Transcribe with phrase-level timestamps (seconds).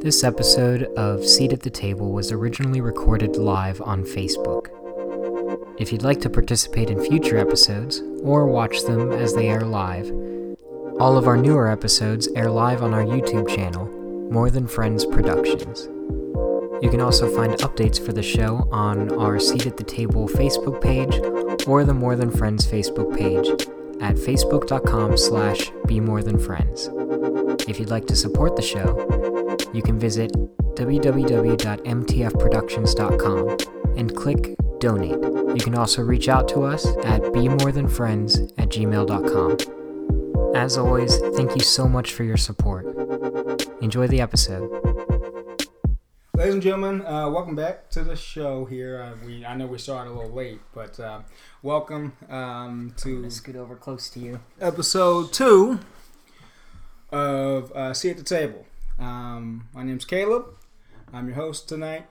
[0.00, 4.68] This episode of Seat at the Table was originally recorded live on Facebook.
[5.80, 10.08] If you'd like to participate in future episodes or watch them as they air live,
[11.00, 13.86] all of our newer episodes air live on our YouTube channel,
[14.30, 15.88] More Than Friends Productions.
[16.80, 20.80] You can also find updates for the show on our Seat at the Table Facebook
[20.80, 21.18] page
[21.66, 23.48] or the More Than Friends Facebook page
[24.00, 26.88] at facebook.com slash be more than friends.
[27.68, 29.17] If you'd like to support the show,
[29.74, 30.32] you can visit
[30.76, 33.56] www.mtfproductions.com
[33.96, 35.18] and click donate.
[35.56, 39.56] You can also reach out to us at bemorethanfriends at gmail.com.
[40.54, 42.84] As always, thank you so much for your support.
[43.80, 44.70] Enjoy the episode.
[46.34, 48.64] Ladies and gentlemen, uh, welcome back to the show.
[48.64, 51.22] Here, uh, we I know we started a little late, but uh,
[51.62, 54.38] welcome um, to scoot over close to you.
[54.60, 55.80] episode two
[57.10, 58.64] of uh, Seat at the Table.
[58.98, 60.46] Um, my name's Caleb.
[61.12, 62.06] I'm your host tonight.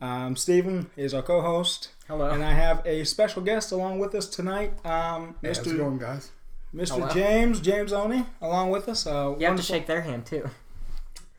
[0.00, 2.30] Um, Stephen is our co-host, Hello.
[2.30, 5.76] and I have a special guest along with us tonight, um, Hey, how's it Mr.
[5.76, 6.30] going, guys?
[6.74, 6.90] Mr.
[6.92, 7.08] Hello.
[7.08, 9.06] James James Oni, along with us.
[9.06, 10.48] Uh, you have to shake their hand too.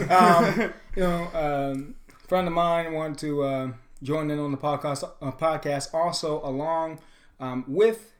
[0.09, 1.27] um, you know,
[1.73, 1.95] um,
[2.27, 5.03] friend of mine wanted to uh, join in on the podcast.
[5.21, 6.99] Uh, podcast also along
[7.39, 8.13] um, with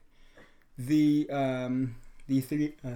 [0.78, 1.96] the um,
[2.28, 2.90] the the uh,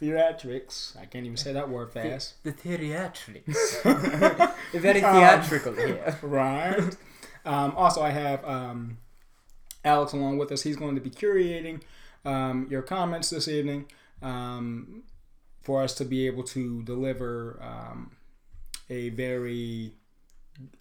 [0.00, 0.96] theatrics.
[0.96, 2.42] I can't even say that word fast.
[2.44, 4.52] The theatrics.
[4.72, 6.18] Very theatrical here.
[6.22, 6.96] right.
[7.44, 8.98] Um, also, I have um,
[9.84, 10.62] Alex along with us.
[10.62, 11.80] He's going to be curating
[12.24, 13.86] um, your comments this evening
[14.22, 15.02] um,
[15.62, 18.12] for us to be able to deliver um,
[18.90, 19.94] a very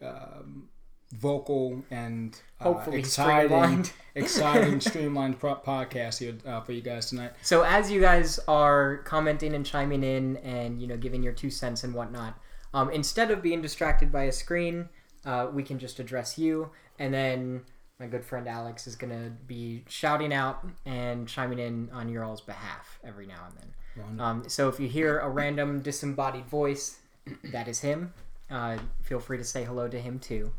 [0.01, 0.69] um,
[1.13, 3.93] vocal and uh, Hopefully exciting, streamlined.
[4.15, 7.31] exciting, streamlined podcast here uh, for you guys tonight.
[7.41, 11.49] So as you guys are commenting and chiming in and you know giving your two
[11.49, 12.39] cents and whatnot,
[12.73, 14.89] um, instead of being distracted by a screen,
[15.25, 17.61] uh, we can just address you, and then
[17.99, 22.41] my good friend Alex is gonna be shouting out and chiming in on your all's
[22.41, 23.73] behalf every now and then.
[24.19, 26.99] Um, so if you hear a random disembodied voice,
[27.45, 28.13] that is him.
[28.49, 30.53] Uh, feel free to say hello to him too.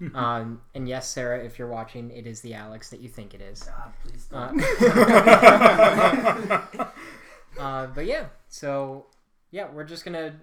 [0.14, 3.40] Um, and yes, Sarah, if you're watching, it is the Alex that you think it
[3.40, 3.68] is.
[4.32, 4.52] Uh,
[7.58, 9.06] uh, but yeah, so
[9.50, 10.34] yeah, we're just gonna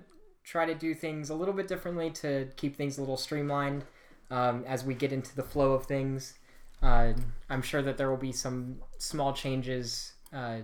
[0.43, 3.83] try to do things a little bit differently to keep things a little streamlined
[4.29, 6.33] um, as we get into the flow of things.
[6.81, 7.13] Uh,
[7.49, 10.57] I'm sure that there will be some small changes uh,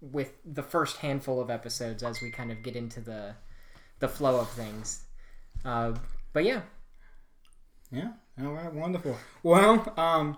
[0.00, 3.34] with the first handful of episodes as we kind of get into the
[3.98, 5.04] the flow of things.
[5.64, 5.92] Uh,
[6.32, 6.62] but yeah,
[7.90, 8.12] Yeah.
[8.40, 8.72] All right.
[8.72, 9.16] Wonderful.
[9.42, 10.36] Well, um,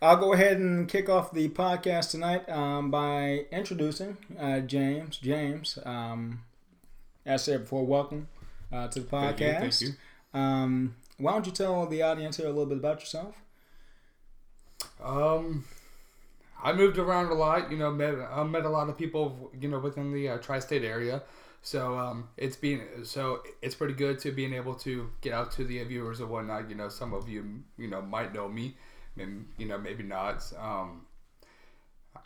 [0.00, 5.18] I'll go ahead and kick off the podcast tonight um, by introducing uh, James.
[5.18, 6.42] James, um,
[7.26, 8.28] as I said before, welcome
[8.72, 9.38] uh, to the podcast.
[9.38, 9.96] Thank you, thank
[10.34, 13.34] Um, why don't you tell the audience here a little bit about yourself?
[15.02, 15.64] Um,
[16.62, 17.70] I moved around a lot.
[17.70, 19.50] You know, met I met a lot of people.
[19.60, 21.22] You know, within the uh, tri-state area.
[21.62, 25.64] So um, it's been so it's pretty good to being able to get out to
[25.64, 26.68] the viewers and whatnot.
[26.70, 28.76] You know, some of you you know might know me,
[29.18, 30.50] and you know maybe not.
[30.58, 31.06] Um,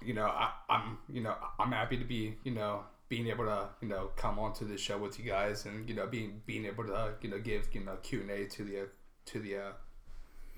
[0.04, 3.69] you know, I, I'm you know I'm happy to be you know being able to
[3.81, 6.84] you know come onto the show with you guys and you know being being able
[6.84, 8.88] to you know give you know Q and A to the
[9.26, 9.71] to the uh,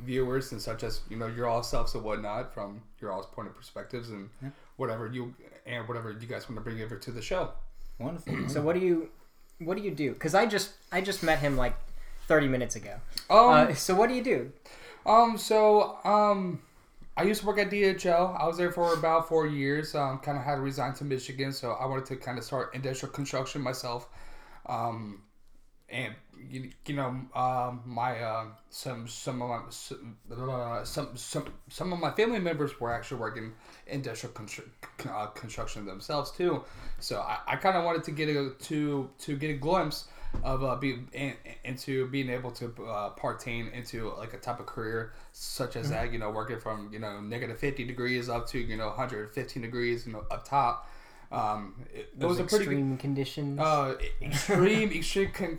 [0.00, 3.48] viewers and such as you know your all selves and whatnot from your all's point
[3.48, 4.50] of perspectives and Yeah.
[4.76, 5.34] whatever you
[5.66, 7.52] and whatever you guys want to bring over to the show.
[7.98, 8.34] Wonderful.
[8.48, 9.08] so what do you
[9.58, 10.12] what do you do?
[10.12, 11.76] Because I just I just met him like
[12.26, 12.94] 30 minutes ago.
[13.30, 14.52] Um, Uh, so what do you do?
[15.06, 16.62] Um, so, um,
[17.16, 18.40] I used to work at DHL.
[18.40, 19.94] I was there for about four years.
[19.94, 22.74] Um, kind of had to resign to Michigan, so I wanted to kind of start
[22.74, 24.08] industrial construction myself.
[24.66, 25.22] Um,
[25.90, 26.14] and
[26.50, 31.92] you, you know, um, my uh, some some of my some, uh, some some some
[31.92, 33.52] of my family members were actually working
[33.86, 34.68] industrial constru-
[35.08, 36.64] uh, construction themselves too.
[37.00, 40.08] So I, I kind of wanted to get a to to get a glimpse
[40.42, 41.34] of uh, being in,
[41.64, 46.12] into being able to uh, partain into like a type of career such as that.
[46.12, 49.32] You know, working from you know negative fifty degrees up to you know one hundred
[49.34, 50.06] fifteen degrees.
[50.06, 50.88] You know, up top.
[51.32, 53.58] Um, it, it Those was a pretty extreme conditions.
[53.58, 55.58] uh, extreme, extreme con-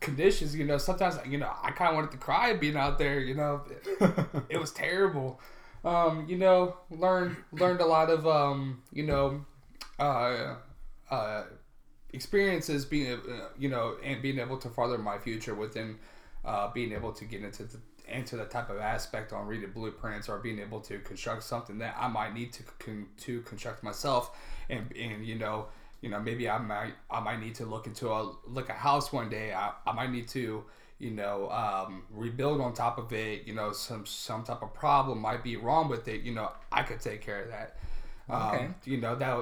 [0.00, 0.54] conditions.
[0.54, 3.20] You know, sometimes you know I kind of wanted to cry being out there.
[3.20, 5.40] You know, it, it was terrible.
[5.84, 9.44] Um, you know, learned learned a lot of um, you know,
[9.98, 10.56] uh,
[11.10, 11.44] uh,
[12.12, 15.98] experiences being uh, you know and being able to further my future within
[16.44, 20.28] uh, being able to get into the into the type of aspect on reading blueprints
[20.28, 24.36] or being able to construct something that I might need to con- to construct myself
[24.68, 25.66] and and you know
[26.00, 29.12] you know, maybe I might I might need to look into a like a house
[29.12, 29.52] one day.
[29.52, 30.64] I, I might need to
[30.98, 33.46] you know um, rebuild on top of it.
[33.46, 36.22] You know, some some type of problem might be wrong with it.
[36.22, 37.76] You know, I could take care of that.
[38.30, 38.64] Okay.
[38.64, 39.36] Um, you know that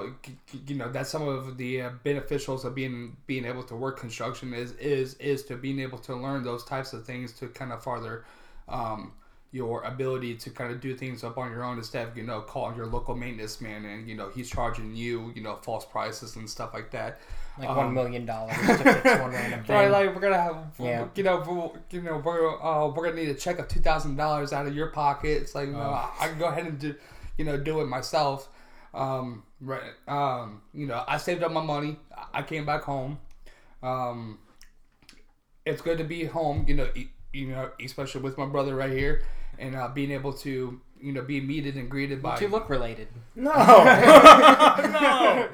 [0.67, 4.53] you know that's some of the uh, beneficials of being being able to work construction
[4.53, 7.83] is is is to being able to learn those types of things to kind of
[7.83, 8.25] farther
[8.67, 9.11] um,
[9.51, 12.39] your ability to kind of do things up on your own instead of you know
[12.41, 16.35] calling your local maintenance man and you know he's charging you you know false prices
[16.35, 17.19] and stuff like that.
[17.57, 19.75] Like Um, one million dollars to fix one random thing.
[19.75, 21.07] Right, like we're gonna have, Yeah.
[21.15, 24.15] you know, we're, you know, we're uh, we're gonna need a check of two thousand
[24.15, 25.41] dollars out of your pocket.
[25.41, 26.13] It's like, you know, Oh.
[26.19, 26.95] I can go ahead and do,
[27.37, 28.47] you know, do it myself.
[28.93, 31.97] Um, right, um, you know, I saved up my money.
[32.33, 33.19] I came back home.
[33.83, 34.39] Um,
[35.65, 38.91] it's good to be home, you know, e- you know, especially with my brother right
[38.91, 39.21] here,
[39.59, 42.39] and uh, being able to, you know, be meted and greeted by.
[42.39, 43.07] you look related.
[43.35, 45.49] No, no.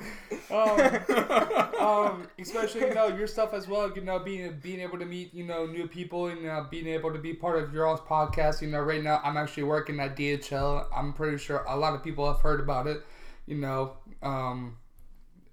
[1.80, 3.92] um, especially you know your stuff as well.
[3.96, 7.12] You know, being being able to meet you know new people and uh, being able
[7.12, 8.62] to be part of your all's podcast.
[8.62, 10.88] You know, right now I'm actually working at DHL.
[10.96, 13.04] I'm pretty sure a lot of people have heard about it.
[13.46, 14.78] You know, um,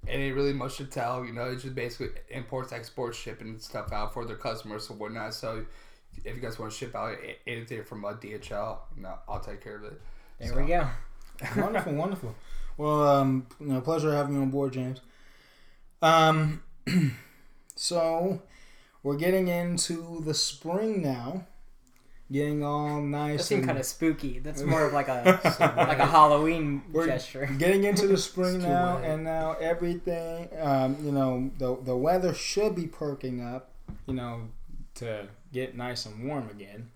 [0.06, 1.25] it ain't really much to tell.
[1.25, 5.34] You know, it's just basically imports, exports, shipping stuff out for their customers and whatnot.
[5.34, 5.64] So.
[6.25, 7.17] If you guys want to ship out
[7.47, 10.00] anything from uh, DHL, you know, I'll take care of it.
[10.38, 10.87] There So- we go.
[11.56, 12.35] wonderful, wonderful.
[12.76, 15.00] Well, um, you know, pleasure having you on board, James.
[16.00, 16.62] Um,
[17.75, 18.43] so
[19.03, 21.47] we're getting into the spring now,
[22.31, 23.38] getting all nice.
[23.38, 24.38] That seemed kind of spooky.
[24.38, 25.41] That's more of like a
[25.76, 27.47] like a Halloween We're gesture.
[27.59, 29.05] Getting into the spring now, wet.
[29.11, 33.70] and now everything, um, you know, the the weather should be perking up,
[34.06, 34.49] you know,
[34.96, 36.90] to get nice and warm again.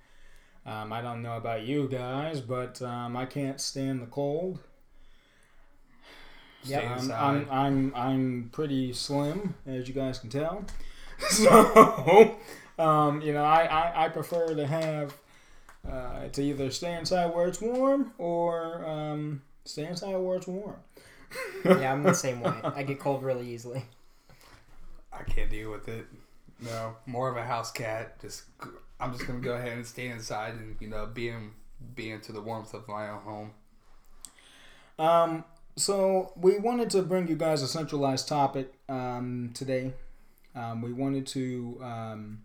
[0.64, 4.58] Um, I don't know about you guys, but um, I can't stand the cold.
[6.64, 7.12] Yeah, I'm.
[7.12, 10.64] I'm, I'm, I'm pretty slim, as you guys can tell.
[11.30, 12.36] So,
[12.78, 15.14] um, you know, I, I, I prefer to have
[15.90, 20.76] uh, to either stay inside where it's warm or um, stay inside where it's warm.
[21.64, 22.52] yeah, I'm the same way.
[22.62, 23.86] I get cold really easily.
[25.10, 26.06] I can't deal with it.
[26.60, 28.20] No, more of a house cat.
[28.20, 28.44] Just
[28.98, 31.50] I'm just gonna go ahead and stay inside and you know be in
[31.94, 33.50] be into the warmth of my own home.
[34.98, 35.44] Um,
[35.76, 39.92] so we wanted to bring you guys a centralized topic um, today.
[40.54, 42.42] Um, we wanted to um,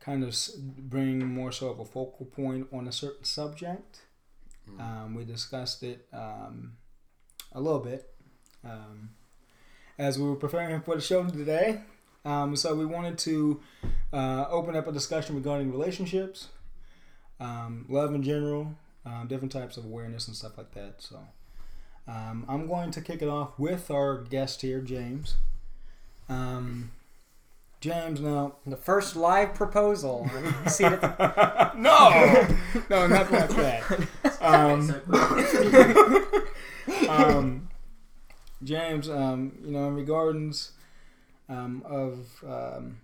[0.00, 4.02] kind of bring more so of a focal point on a certain subject.
[4.78, 6.74] Um, we discussed it um,
[7.52, 8.08] a little bit
[8.64, 9.10] um,
[9.98, 11.80] as we were preparing for the show today.
[12.24, 13.60] Um, so we wanted to
[14.12, 16.48] uh, open up a discussion regarding relationships,
[17.40, 18.74] um, love in general,
[19.04, 20.94] um, different types of awareness and stuff like that.
[21.02, 21.18] So
[22.06, 25.34] um, I'm going to kick it off with our guest here, James.
[26.28, 26.92] Um,
[27.80, 30.30] James, now The first live proposal.
[30.64, 32.46] at the- no,
[32.90, 34.08] no, not like that.
[34.42, 34.90] Um,
[37.08, 37.68] um,
[38.64, 40.72] James, um, you know, in regards
[41.48, 42.98] um, of um,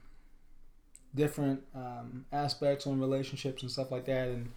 [1.15, 4.51] different um, aspects on relationships and stuff like that, and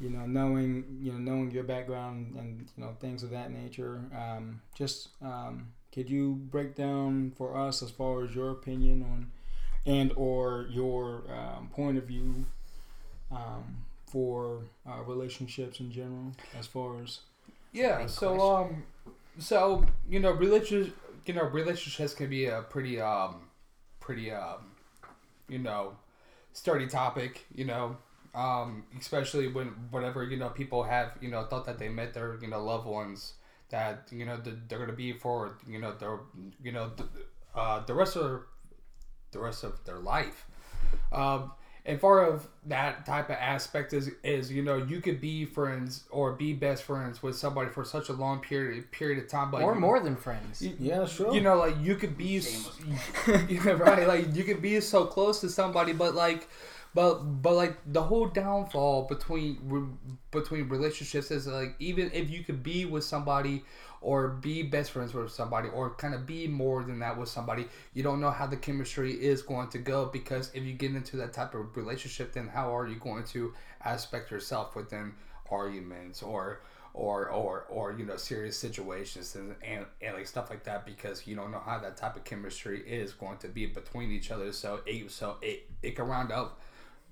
[0.00, 4.00] you know, knowing you know knowing your background and you know things of that nature,
[4.16, 9.30] um, just um, could you break down for us as far as your opinion on
[9.86, 12.44] and or your um, point of view
[13.30, 17.20] um, for uh, relationships in general, as far as
[17.72, 18.06] Yeah.
[18.06, 18.82] So um,
[19.38, 20.88] so you know, religious
[21.26, 23.48] you know relationships can be a pretty um,
[24.00, 24.72] pretty um,
[25.48, 25.96] you know,
[26.52, 27.46] sturdy topic.
[27.54, 27.96] You know.
[28.34, 32.38] Um, especially when whatever you know people have you know thought that they met their
[32.42, 33.32] you know loved ones
[33.70, 36.18] that you know they're gonna be for you know their
[36.62, 37.08] you know th-
[37.54, 38.42] uh, the rest of
[39.32, 40.46] the rest of their life.
[41.12, 41.52] Um,
[41.86, 46.04] and far of that type of aspect is is you know you could be friends
[46.10, 49.62] or be best friends with somebody for such a long period period of time, but
[49.62, 50.60] or you- more than friends.
[50.62, 51.32] yeah, sure.
[51.32, 52.42] you know, like you could be,
[53.48, 54.06] you know, right?
[54.06, 56.48] Like you could be so close to somebody, but like,
[56.94, 62.42] but but like the whole downfall between re- between relationships is like even if you
[62.42, 63.64] could be with somebody
[64.00, 67.66] or be best friends with somebody or kind of be more than that with somebody,
[67.94, 71.16] you don't know how the chemistry is going to go because if you get into
[71.16, 73.52] that type of relationship, then how are you going to
[73.84, 75.12] aspect yourself within
[75.50, 76.60] arguments or
[76.96, 81.26] or or or you know serious situations and, and and like stuff like that because
[81.26, 84.50] you don't know how that type of chemistry is going to be between each other.
[84.52, 86.58] So it so it, it can round up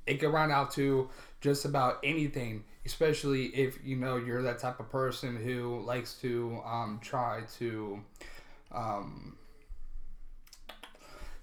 [0.06, 1.08] it can round out to
[1.40, 6.60] just about anything especially if you know you're that type of person who likes to
[6.66, 8.00] um, try to
[8.72, 9.36] um,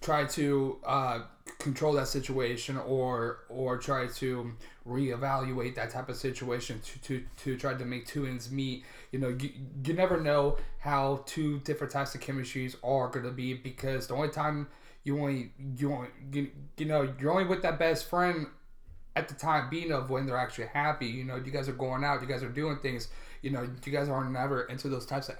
[0.02, 1.20] try to uh,
[1.60, 4.52] control that situation or or try to
[4.88, 8.84] reevaluate that type of situation to, to, to try to make two ends meet.
[9.12, 9.52] You know, you,
[9.86, 14.16] you never know how two different types of chemistries are going to be because the
[14.16, 14.68] only time
[15.04, 18.48] you only you only you, you know you're only with that best friend
[19.16, 21.08] at the time being of when they're actually happy.
[21.08, 23.10] You know, you guys are going out, you guys are doing things.
[23.42, 25.36] You know, you guys are never into those types of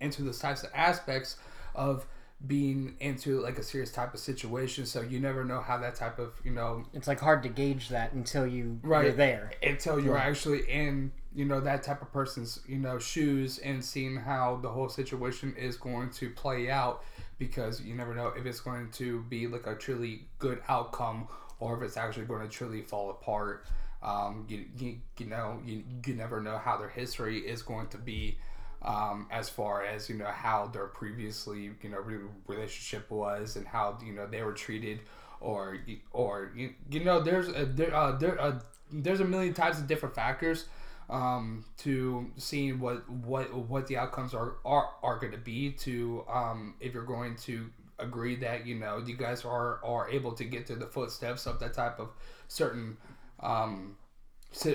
[0.00, 1.36] into those types of aspects
[1.74, 2.06] of
[2.46, 6.20] being into like a serious type of situation so you never know how that type
[6.20, 9.98] of you know it's like hard to gauge that until you right you're there until
[9.98, 14.56] you're actually in you know that type of person's you know shoes and seeing how
[14.62, 17.02] the whole situation is going to play out
[17.38, 21.28] because you never know if it's going to be like a truly good outcome
[21.60, 23.66] or if it's actually going to truly fall apart.
[24.02, 27.98] Um, you, you, you know you, you never know how their history is going to
[27.98, 28.38] be
[28.82, 31.98] um, as far as you know how their previously you know
[32.46, 35.00] relationship was and how you know they were treated
[35.40, 35.78] or
[36.12, 38.60] or you, you know there's a, there uh, there uh,
[38.92, 40.66] there's a million types of different factors
[41.10, 46.24] um, to seeing what what what the outcomes are are, are going to be to
[46.30, 50.44] um, if you're going to agree that you know you guys are are able to
[50.44, 52.10] get to the footsteps of that type of
[52.48, 52.96] certain
[53.40, 53.96] um,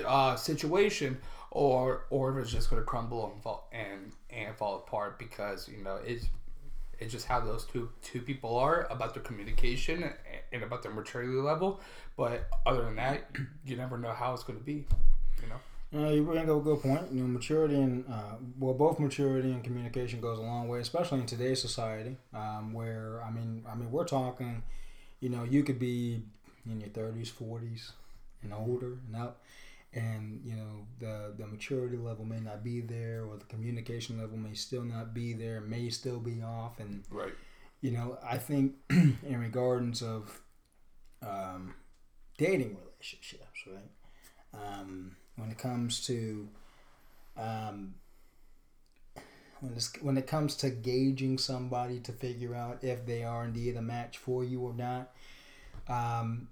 [0.06, 1.18] uh, situation
[1.50, 5.68] or or if it's just going to crumble and fall and and fall apart because
[5.68, 6.26] you know it's
[6.98, 10.10] it's just how those two two people are about their communication
[10.52, 11.80] and about their maturity level.
[12.16, 13.30] But other than that,
[13.64, 14.86] you never know how it's going to be.
[15.42, 15.56] You know.
[15.94, 17.12] Uh, you bring up a good point.
[17.12, 21.20] You know, maturity and uh, well, both maturity and communication goes a long way, especially
[21.20, 24.62] in today's society, um, where I mean, I mean, we're talking.
[25.20, 26.22] You know, you could be
[26.68, 27.92] in your thirties, forties,
[28.42, 29.38] and older, and out,
[29.94, 34.36] and you know the the maturity level may not be there or the communication level
[34.36, 37.32] may still not be there may still be off and right
[37.80, 40.40] you know i think in regards of
[41.22, 41.74] um,
[42.36, 43.90] dating relationships right
[44.54, 46.48] um, when it comes to
[47.36, 47.94] um,
[49.60, 53.82] when, when it comes to gauging somebody to figure out if they are indeed a
[53.82, 55.10] match for you or not
[55.88, 56.48] um,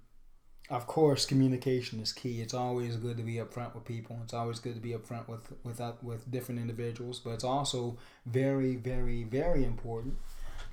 [0.69, 2.41] of course, communication is key.
[2.41, 4.19] It's always good to be upfront with people.
[4.23, 7.19] It's always good to be upfront with with with different individuals.
[7.19, 10.17] But it's also very, very, very important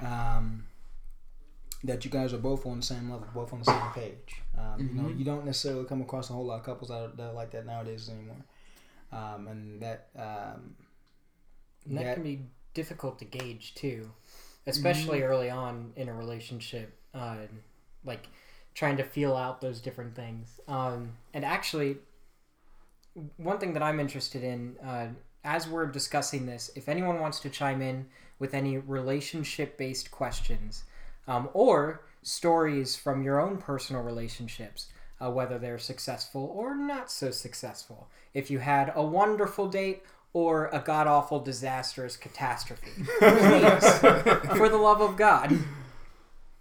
[0.01, 0.65] um,
[1.85, 4.43] that you guys are both on the same level, both on the same page.
[4.57, 4.81] Um, mm-hmm.
[4.81, 5.19] You know, mm-hmm.
[5.19, 7.51] you don't necessarily come across a whole lot of couples that are, that are like
[7.53, 8.45] that nowadays anymore,
[9.13, 10.77] um, and that um,
[11.87, 12.41] and that, that, can be
[12.75, 14.11] difficult to gauge too,
[14.67, 15.31] especially mm-hmm.
[15.31, 16.97] early on in a relationship.
[17.15, 17.37] Uh,
[18.05, 18.29] like
[18.75, 20.61] trying to feel out those different things.
[20.69, 21.99] Um, and actually,
[23.37, 25.09] one thing that I'm interested in, uh,
[25.45, 28.07] as we're discussing this, if anyone wants to chime in
[28.39, 30.85] with any relationship based questions
[31.31, 34.89] um, or stories from your own personal relationships,
[35.21, 40.69] uh, whether they're successful or not so successful, if you had a wonderful date or
[40.73, 43.99] a god awful disastrous catastrophe, please,
[44.59, 45.57] for the love of God,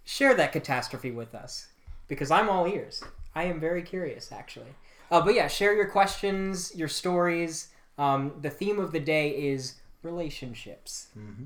[0.04, 1.66] share that catastrophe with us
[2.06, 3.02] because I'm all ears.
[3.34, 4.74] I am very curious, actually.
[5.10, 7.68] Uh, but yeah, share your questions, your stories.
[7.98, 11.44] Um, the theme of the day is relationships mm-hmm.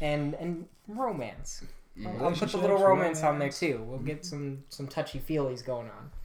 [0.00, 1.62] and and romance.
[2.04, 3.84] I'll, I'll put the little romance, romance, on there too.
[3.86, 6.10] We'll get some some touchy feelies going on.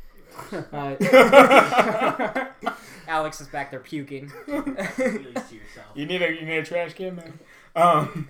[0.73, 0.97] Uh,
[3.07, 4.29] Alex is back there puking.
[5.95, 7.39] you need a you need a trash can, man.
[7.73, 8.27] Um,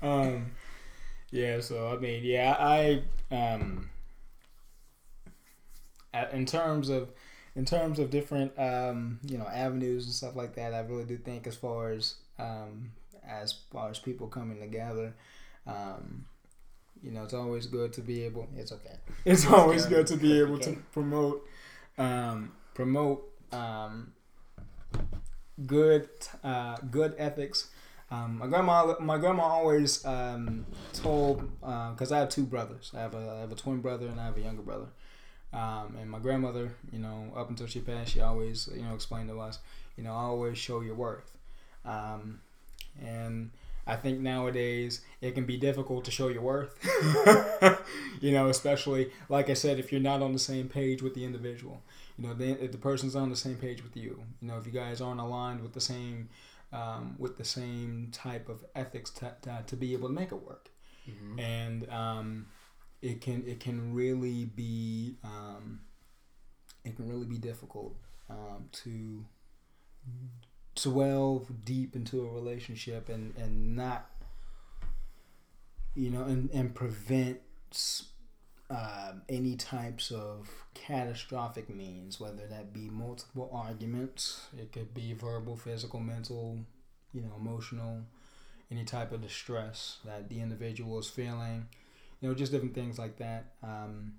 [0.00, 0.52] um
[1.30, 3.88] yeah, so I mean, yeah, I um,
[6.32, 7.10] in terms of
[7.54, 11.16] in terms of different um, you know avenues and stuff like that, I really do
[11.16, 12.92] think as far as um,
[13.30, 15.14] as far as people coming together,
[15.66, 16.24] um,
[17.02, 18.48] you know, it's always good to be able.
[18.56, 18.96] It's okay.
[19.24, 21.46] It's always good to be able to promote
[21.98, 23.22] um, promote
[23.52, 24.12] um,
[25.66, 26.08] good
[26.42, 27.68] uh, good ethics
[28.12, 32.90] um, my grandma, my grandma always um, told because uh, I have two brothers.
[32.94, 34.88] I have a, I have a twin brother and I have a younger brother.
[35.52, 39.28] Um, and my grandmother, you know, up until she passed, she always, you know, explained
[39.28, 39.60] to us,
[39.96, 41.36] you know, always show your worth.
[41.84, 42.40] Um,
[43.00, 43.50] and
[43.86, 46.78] I think nowadays it can be difficult to show your worth.
[48.20, 51.24] you know, especially like I said, if you're not on the same page with the
[51.24, 51.82] individual.
[52.16, 54.22] You know, then if the person's on the same page with you.
[54.40, 56.28] You know, if you guys aren't aligned with the same
[56.72, 60.42] um, with the same type of ethics to, to, to be able to make it
[60.46, 60.70] work.
[61.08, 61.40] Mm-hmm.
[61.40, 62.46] And um,
[63.02, 65.80] it can it can really be um,
[66.84, 67.96] it can really be difficult
[68.28, 69.24] um, to
[70.74, 74.10] delve deep into a relationship and, and not
[75.94, 77.40] you know, and and prevent
[78.70, 85.56] uh, any types of catastrophic means, whether that be multiple arguments, it could be verbal,
[85.56, 86.58] physical, mental,
[87.12, 88.02] you know, emotional,
[88.70, 91.66] any type of distress that the individual is feeling,
[92.20, 93.52] you know, just different things like that.
[93.62, 94.14] Um,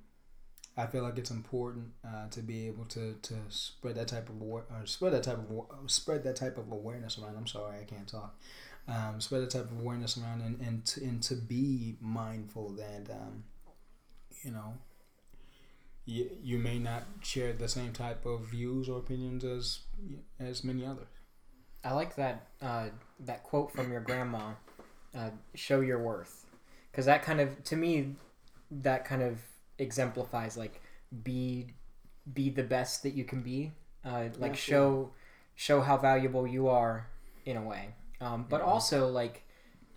[0.77, 4.41] I feel like it's important uh, to be able to, to spread that type of
[4.41, 7.35] or spread that type of spread that type of awareness around.
[7.37, 8.39] I'm sorry, I can't talk.
[8.87, 13.11] Um, spread that type of awareness around, and and to, and to be mindful that
[13.11, 13.43] um,
[14.43, 14.77] you know
[16.05, 19.79] you, you may not share the same type of views or opinions as
[20.39, 21.07] as many others.
[21.83, 22.87] I like that uh,
[23.19, 24.53] that quote from your grandma.
[25.13, 26.45] Uh, show your worth,
[26.89, 28.15] because that kind of to me,
[28.71, 29.41] that kind of
[29.81, 30.81] exemplifies like
[31.23, 31.67] be
[32.33, 33.71] be the best that you can be.
[34.05, 35.11] Uh, like show
[35.55, 37.07] show how valuable you are
[37.45, 37.89] in a way.
[38.19, 39.43] Um, but also like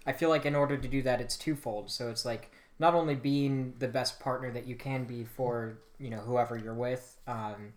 [0.07, 1.91] I feel like in order to do that, it's twofold.
[1.91, 6.11] So it's like not only being the best partner that you can be for you
[6.11, 7.19] know whoever you're with.
[7.27, 7.75] Um,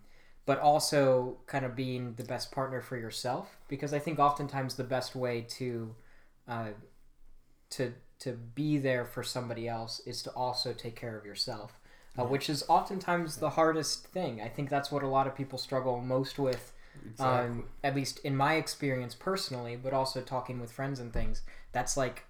[0.48, 4.86] but also kind of being the best partner for yourself because I think oftentimes the
[4.86, 5.94] best way to
[6.48, 6.70] uh,
[7.72, 11.77] to to be there for somebody else is to also take care of yourself,
[12.18, 14.42] uh, which is oftentimes the hardest thing.
[14.42, 16.74] I think that's what a lot of people struggle most with.
[17.12, 17.50] Exactly.
[17.50, 21.96] Um, at least in my experience personally, but also talking with friends and things, that's
[21.96, 22.26] like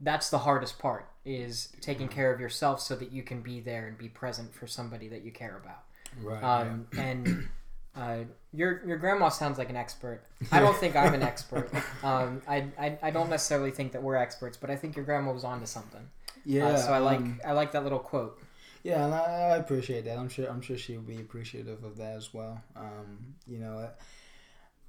[0.00, 3.86] that's the hardest part is taking care of yourself so that you can be there
[3.86, 5.84] and be present for somebody that you care about.
[6.22, 6.42] Right.
[6.42, 7.02] Um, yeah.
[7.02, 7.48] And
[7.94, 10.22] uh, your your grandma sounds like an expert.
[10.52, 11.70] I don't think I'm an expert.
[12.02, 15.32] Um, I, I, I don't necessarily think that we're experts, but I think your grandma
[15.32, 16.08] was onto something.
[16.44, 16.68] Yeah.
[16.68, 18.40] Uh, so I like um, I like that little quote.
[18.82, 20.18] Yeah, and I, I, appreciate that.
[20.18, 22.60] I'm sure I'm sure she would be appreciative of that as well.
[22.74, 23.88] Um, you know,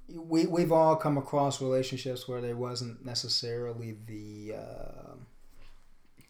[0.08, 5.14] we we've all come across relationships where there wasn't necessarily the uh,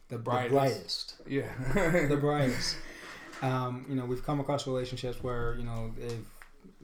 [0.09, 1.17] the, brightest.
[1.25, 1.53] the brightest.
[1.73, 2.77] Yeah, the brightest.
[3.41, 6.25] Um, you know, we've come across relationships where you know they've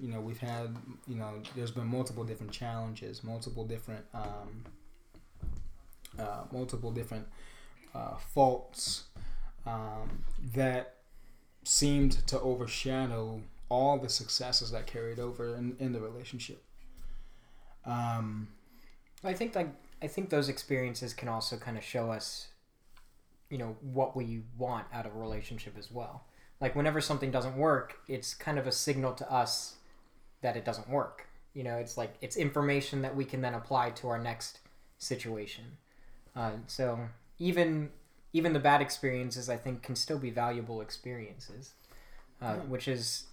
[0.02, 0.76] you know we've had
[1.08, 4.64] you know there's been multiple different challenges, multiple different um,
[6.18, 7.28] uh, multiple different
[7.94, 9.04] uh, faults
[9.66, 10.96] um, that
[11.64, 16.64] seemed to overshadow all the successes that carried over in, in the relationship.
[17.86, 18.50] Um,
[19.24, 19.70] I think like
[20.02, 22.48] I think those experiences can also kind of show us,
[23.50, 26.26] you know, what we want out of a relationship as well.
[26.60, 29.76] Like whenever something doesn't work it's kind of a signal to us
[30.42, 31.28] that it doesn't work.
[31.54, 34.60] You know it's like it's information that we can then apply to our next
[34.98, 35.66] situation.
[36.36, 37.00] Uh, so
[37.40, 37.90] even
[38.34, 41.74] even the bad experiences i think can still be valuable experiences
[42.42, 42.56] uh, yeah.
[42.64, 43.26] which is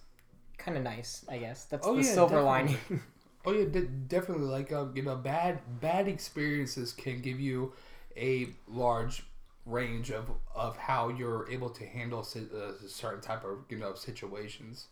[0.57, 2.49] kind of nice i guess that's oh, the yeah, silver definitely.
[2.49, 2.77] lining
[3.45, 7.73] oh yeah de- definitely like um, you know bad bad experiences can give you
[8.17, 9.23] a large
[9.65, 13.93] range of, of how you're able to handle a uh, certain type of you know
[13.93, 14.87] situations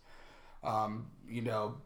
[0.64, 1.76] um, you know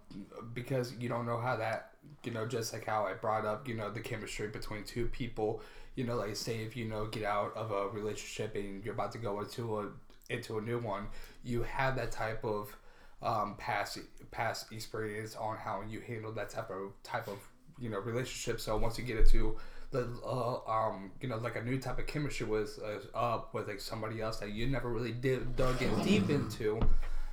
[0.55, 1.91] because you don't know how that
[2.25, 5.61] you know just like how i brought up you know the chemistry between two people
[5.97, 9.11] you know like say if you know get out of a relationship and you're about
[9.13, 9.89] to go into a
[10.31, 11.07] into a new one
[11.45, 12.75] you have that type of
[13.23, 13.99] um, past
[14.31, 17.39] past experience on how you handle that type of type of
[17.79, 18.61] you know relationship.
[18.61, 19.57] So once you get into
[19.91, 23.69] the uh, um you know like a new type of chemistry with uh, up with
[23.69, 26.81] like somebody else that you never really did dug in deep into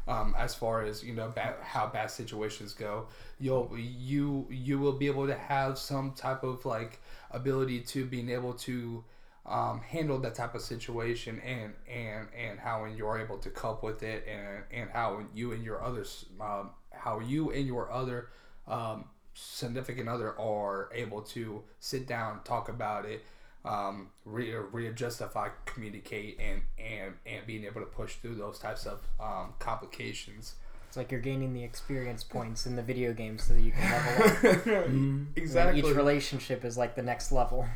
[0.09, 3.07] um, as far as you know bad, how bad situations go
[3.39, 6.99] you'll you you will be able to have some type of like
[7.31, 9.03] ability to being able to
[9.45, 14.03] um, handle that type of situation and and and how you're able to cope with
[14.03, 18.29] it and and how you and your others um, how you and your other
[18.67, 23.23] um, significant other are able to sit down, talk about it,
[23.65, 29.01] um, re- readjustify, communicate, and and and being able to push through those types of
[29.19, 30.55] um, complications.
[30.87, 33.91] It's like you're gaining the experience points in the video game so that you can
[33.91, 34.31] level up.
[34.65, 35.23] mm-hmm.
[35.35, 35.79] Exactly.
[35.79, 37.67] each relationship is like the next level.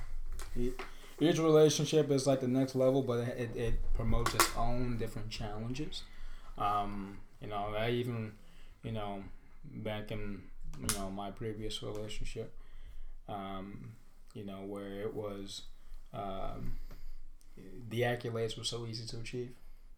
[1.19, 6.01] Each relationship is like the next level, but it, it promotes its own different challenges.
[6.57, 8.31] Um, you know, I even,
[8.81, 9.23] you know,
[9.63, 10.41] back in
[10.79, 12.53] you know my previous relationship
[13.29, 13.91] um,
[14.33, 15.63] you know where it was
[16.13, 16.77] um,
[17.89, 19.51] the accolades were so easy to achieve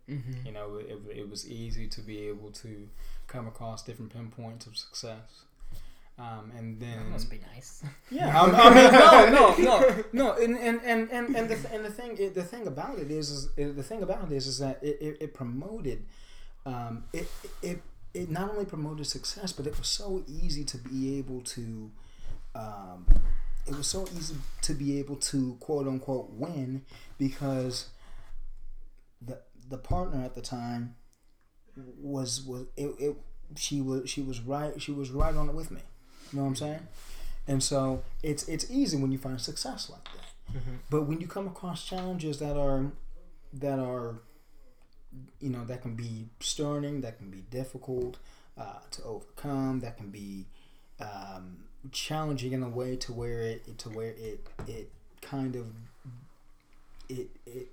[0.10, 0.46] mm-hmm.
[0.46, 2.88] you know it, it was easy to be able to
[3.28, 5.46] come across different pinpoints of success
[6.18, 7.84] um, and then that must be nice.
[8.10, 10.34] Yeah, I mean, no, no, no, no.
[10.34, 13.76] And and and and, and the and the thing the thing about it is, is
[13.76, 16.06] the thing about it is is that it, it, it promoted
[16.66, 17.28] um, it
[17.62, 17.82] it
[18.14, 21.92] it not only promoted success, but it was so easy to be able to
[22.56, 23.06] um,
[23.68, 26.84] it was so easy to be able to quote unquote win
[27.18, 27.90] because
[29.22, 30.96] the the partner at the time
[31.76, 33.16] was was it, it
[33.56, 35.82] she was she was right she was right on it with me.
[36.32, 36.88] You know what I'm saying?
[37.48, 40.58] And so it's it's easy when you find success like that.
[40.58, 40.76] Mm-hmm.
[40.90, 42.92] But when you come across challenges that are
[43.54, 44.22] that are
[45.40, 48.18] you know that can be stirring, that can be difficult
[48.58, 50.48] uh, to overcome, that can be
[51.00, 55.66] um, challenging in a way to where it to where it it kind of
[57.10, 57.68] it it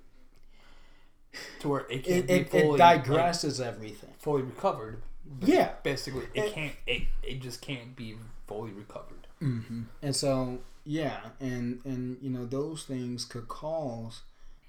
[1.59, 4.09] to where it it, can't it, be fully it digresses everything.
[4.19, 5.01] fully recovered.
[5.41, 5.71] Yeah.
[5.83, 6.75] basically, it It- can't.
[6.85, 8.15] It, it just can't be
[8.47, 9.27] fully recovered.
[9.41, 9.83] Mm-hmm.
[10.01, 14.21] And so, yeah, and and you know those things could cause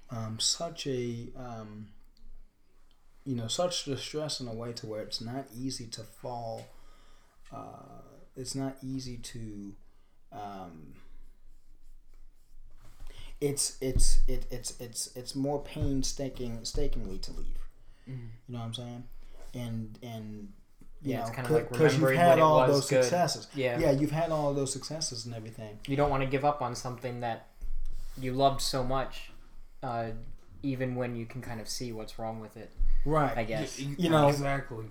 [0.09, 1.87] um, such a um,
[3.25, 6.65] you know such distress in a way to where it's not easy to fall.
[7.53, 8.01] Uh,
[8.35, 9.73] it's not easy to.
[10.31, 10.93] Um,
[13.41, 17.57] it's it's it, it's it's it's more painstaking stakingly to leave.
[18.07, 18.13] You
[18.49, 19.03] know what I'm saying?
[19.55, 20.49] And and
[21.01, 23.03] you Yeah, know, it's kinda c- like 'cause you've had all those good.
[23.03, 23.47] successes.
[23.55, 23.79] Yeah.
[23.79, 25.79] yeah, you've had all those successes and everything.
[25.87, 27.47] You don't want to give up on something that
[28.17, 29.31] you loved so much,
[29.83, 30.11] uh,
[30.63, 32.71] even when you can kind of see what's wrong with it.
[33.05, 33.35] Right.
[33.37, 33.79] I guess.
[33.79, 34.85] Y- You know- exactly.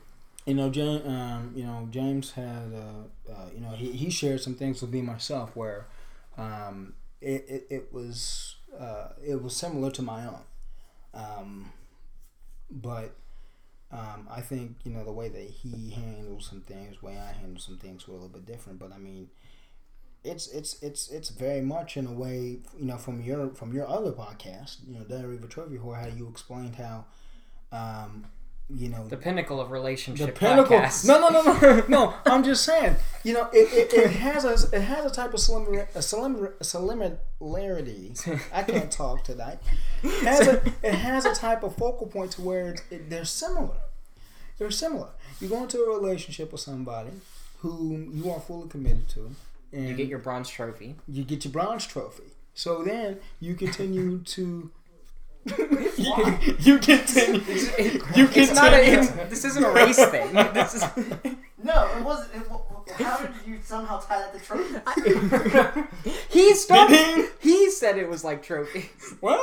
[0.44, 1.06] You know, James.
[1.06, 2.72] Um, you know, James had.
[2.74, 5.86] Uh, uh, you know, he, he shared some things with me myself where,
[6.36, 10.42] um, it, it, it was uh, it was similar to my own,
[11.14, 11.72] um,
[12.70, 13.14] but
[13.92, 17.32] um, I think you know the way that he handled some things, the way I
[17.32, 18.78] handled some things were a little bit different.
[18.78, 19.28] But I mean,
[20.24, 23.88] it's it's it's it's very much in a way you know from your from your
[23.88, 27.04] other podcast, you know, Diary of a Trophy Whore, how you explained how,
[27.72, 28.26] um,
[28.70, 30.26] you know, The pinnacle of relationship.
[30.26, 30.76] the pinnacle.
[30.78, 31.06] podcasts.
[31.06, 32.14] No, no, no, no, no.
[32.24, 32.96] I'm just saying.
[33.22, 36.54] You know, it, it, it has a it has a type of similar a similar
[36.62, 38.12] similarity.
[38.52, 39.58] I can't talk tonight.
[40.02, 43.76] It has a it has a type of focal point to where it, they're similar.
[44.58, 45.08] They're similar.
[45.40, 47.10] You go into a relationship with somebody
[47.58, 49.34] whom you are fully committed to,
[49.72, 50.94] and You get your bronze trophy.
[51.08, 52.24] you get your bronze trophy.
[52.54, 54.70] So then you continue to.
[55.46, 57.40] You, you continue.
[58.14, 58.76] You It's not a.
[58.84, 58.98] continue.
[59.22, 60.32] It's, this isn't a race thing.
[60.54, 60.84] This is.
[61.62, 62.34] No, it wasn't.
[62.34, 66.10] It, how did you somehow tie that to trophy?
[66.28, 67.30] He started.
[67.40, 68.90] He said it was like trophy.
[69.20, 69.42] Well,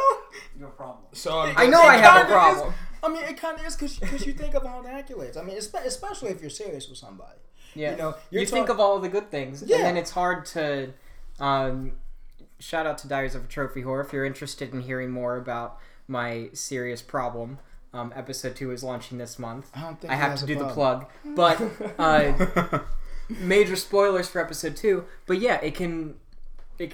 [0.59, 1.05] Your problem.
[1.13, 2.67] So I'm I know I have a problem.
[2.69, 5.35] is- I mean, it kind of is because you think of all the accolades.
[5.35, 7.39] I mean, especially if you're serious with somebody.
[7.73, 7.91] Yeah.
[7.91, 9.77] You know, you you're think talk- of all the good things, Yeah.
[9.77, 10.93] and then it's hard to.
[11.39, 11.93] Um,
[12.59, 15.79] shout out to Diaries of a Trophy Whore if you're interested in hearing more about
[16.11, 17.57] my serious problem.
[17.93, 19.69] Um, episode two is launching this month.
[19.73, 21.61] I don't think I have to do the plug, but
[21.99, 22.79] uh,
[23.29, 25.05] major spoilers for episode two.
[25.25, 26.15] But yeah, it can.
[26.77, 26.93] It,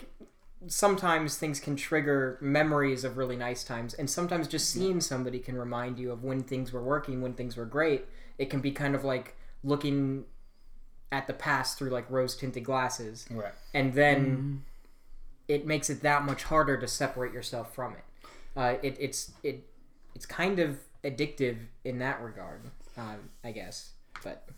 [0.68, 5.56] sometimes things can trigger memories of really nice times, and sometimes just seeing somebody can
[5.58, 8.06] remind you of when things were working, when things were great.
[8.38, 10.26] It can be kind of like looking
[11.12, 13.54] at the past through like rose tinted glasses, Right.
[13.74, 14.64] and then
[15.48, 18.04] it makes it that much harder to separate yourself from it.
[18.58, 19.64] Uh, it it's it
[20.16, 22.62] it's kind of addictive in that regard,
[22.98, 23.92] um, I guess.
[24.24, 24.50] But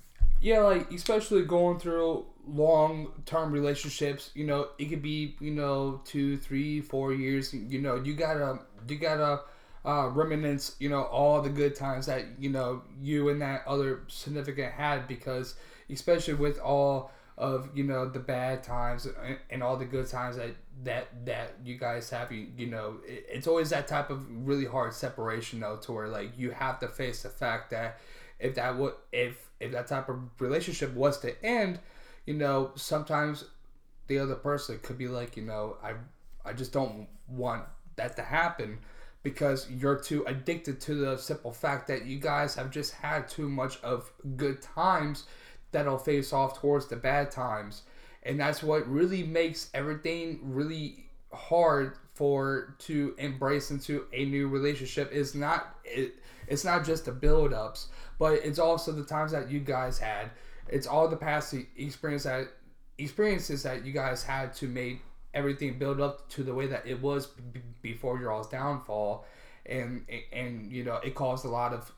[0.41, 6.01] Yeah, like especially going through long term relationships, you know, it could be, you know,
[6.05, 7.53] two, three, four years.
[7.53, 9.41] You know, you gotta you gotta
[9.85, 14.03] uh reminisce, you know, all the good times that, you know, you and that other
[14.07, 15.55] significant had because
[15.89, 20.37] especially with all of, you know, the bad times and, and all the good times
[20.37, 24.25] that that that you guys have you, you know it, it's always that type of
[24.47, 27.99] really hard separation though to where like you have to face the fact that
[28.39, 31.79] if that would if if that type of relationship was to end
[32.25, 33.45] you know sometimes
[34.07, 35.93] the other person could be like you know i
[36.45, 37.63] i just don't want
[37.97, 38.79] that to happen
[39.21, 43.49] because you're too addicted to the simple fact that you guys have just had too
[43.49, 45.25] much of good times
[45.71, 47.83] that'll face off towards the bad times
[48.29, 55.11] and that's what really makes everything really hard for to embrace into a new relationship.
[55.11, 56.15] Is not it,
[56.47, 57.87] it's not just the build ups
[58.19, 60.29] but it's also the times that you guys had.
[60.67, 62.49] It's all the past experience that
[62.99, 65.01] experiences that you guys had to make
[65.33, 69.25] everything build up to the way that it was b- before your all's downfall.
[69.65, 71.91] And and you know it caused a lot of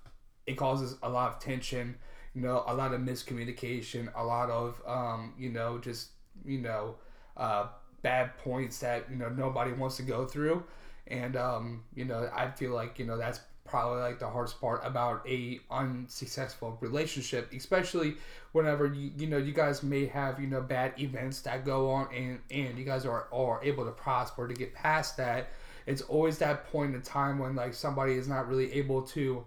[0.48, 1.96] it causes a lot of tension
[2.34, 6.10] you know a lot of miscommunication a lot of um you know just
[6.46, 6.96] you know
[7.38, 7.68] uh
[8.02, 10.64] bad points that you know nobody wants to go through
[11.08, 14.82] and um you know i feel like you know that's probably like the hardest part
[14.84, 18.16] about a unsuccessful relationship, especially
[18.52, 22.08] whenever you you know you guys may have you know bad events that go on
[22.14, 25.50] and and you guys are are able to prosper to get past that.
[25.88, 29.46] It's always that point in time when like somebody is not really able to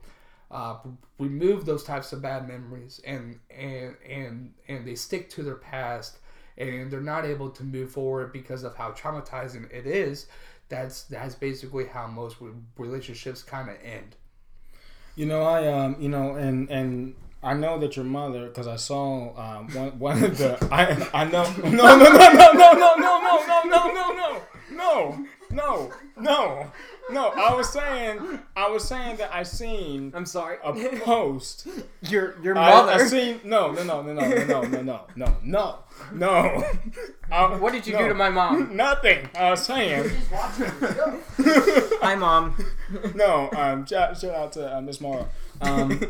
[0.51, 0.79] uh,
[1.19, 6.19] remove those types of bad memories and and and and they stick to their past
[6.57, 10.27] and they're not able to move forward because of how traumatizing it is
[10.69, 12.37] that's that's basically how most
[12.79, 14.17] relationships kind of end
[15.17, 18.77] You know, I um, you know, and and I know that your mother, because I
[18.77, 22.97] saw um, one one of the I I know no no no no no no
[22.97, 26.71] no no no no no no no no no
[27.11, 30.57] no I was saying I was saying that I seen I'm sorry.
[30.65, 31.67] a post.
[32.03, 32.93] your your mother.
[32.93, 35.79] I seen no no no no no no no no no no
[36.13, 36.65] no.
[37.31, 38.01] I- what did you no.
[38.01, 38.75] do to my mom?
[38.77, 39.29] Nothing.
[39.35, 40.11] I was saying.
[40.11, 41.99] She's watching the show.
[42.03, 42.57] Hi, mom.
[43.15, 45.27] no, um, shout, shout out to uh, Miss Mara.
[45.61, 46.01] Um,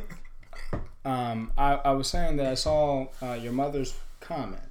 [1.05, 4.63] um, I, I was saying that I saw uh, your mother's comment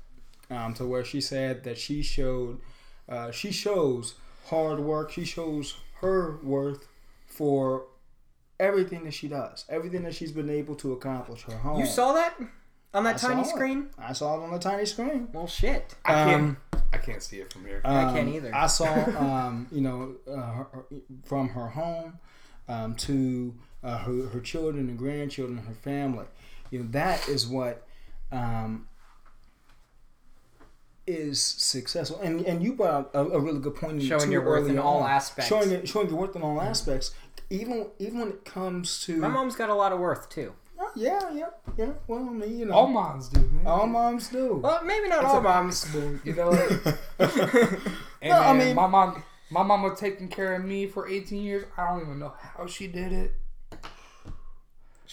[0.49, 2.59] um, to where she said that she showed,
[3.07, 4.15] uh, she shows
[4.49, 5.11] hard work.
[5.11, 6.87] She shows her worth
[7.25, 7.85] for
[8.59, 11.43] everything that she does, everything that she's been able to accomplish.
[11.43, 11.79] Her home.
[11.79, 12.35] You saw that
[12.93, 13.47] on that I saw tiny it.
[13.47, 13.89] screen?
[13.97, 15.27] I saw it on the tiny screen.
[15.33, 15.95] Well, shit.
[16.05, 16.57] i can't Um,
[16.93, 18.53] i can't see it from here I Um, can't either.
[18.53, 20.85] I saw, um, you know, uh, her, her-
[21.25, 22.19] from her home
[22.67, 23.53] um, to
[23.83, 26.25] uh, her, her children and grandchildren, her family.
[26.69, 27.85] You know, that is what
[28.31, 28.87] um,
[31.07, 32.19] is successful.
[32.21, 34.01] And and you brought up a, a really good point.
[34.01, 35.49] Showing your worth in all aspects.
[35.49, 37.11] Showing it, showing your worth in all aspects.
[37.49, 40.53] Even even when it comes to My mom's got a lot of worth too.
[40.79, 41.45] Oh, yeah, yeah,
[41.77, 41.91] yeah.
[42.07, 44.55] Well, I mean, you know, all moms do man all moms do.
[44.55, 45.83] Well, maybe not all moms.
[45.93, 46.19] Do.
[46.25, 51.07] You know No, I mean- my mom my mom was taking care of me for
[51.07, 53.35] 18 years i don't even know how she did it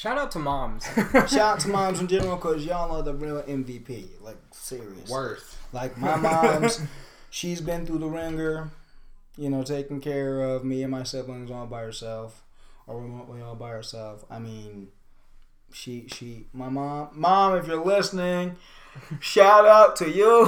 [0.01, 0.87] Shout out to moms.
[1.13, 4.07] Shout out to moms in general because y'all are the real MVP.
[4.23, 5.11] Like serious.
[5.11, 6.81] worth Like my mom's,
[7.31, 8.71] she's been through the ringer,
[9.37, 12.43] you know, taking care of me and my siblings all by herself,
[12.87, 14.25] or remotely all by herself.
[14.31, 14.89] I mean,
[15.71, 18.57] she she my mom mom if you're listening,
[19.21, 20.47] shout out to you.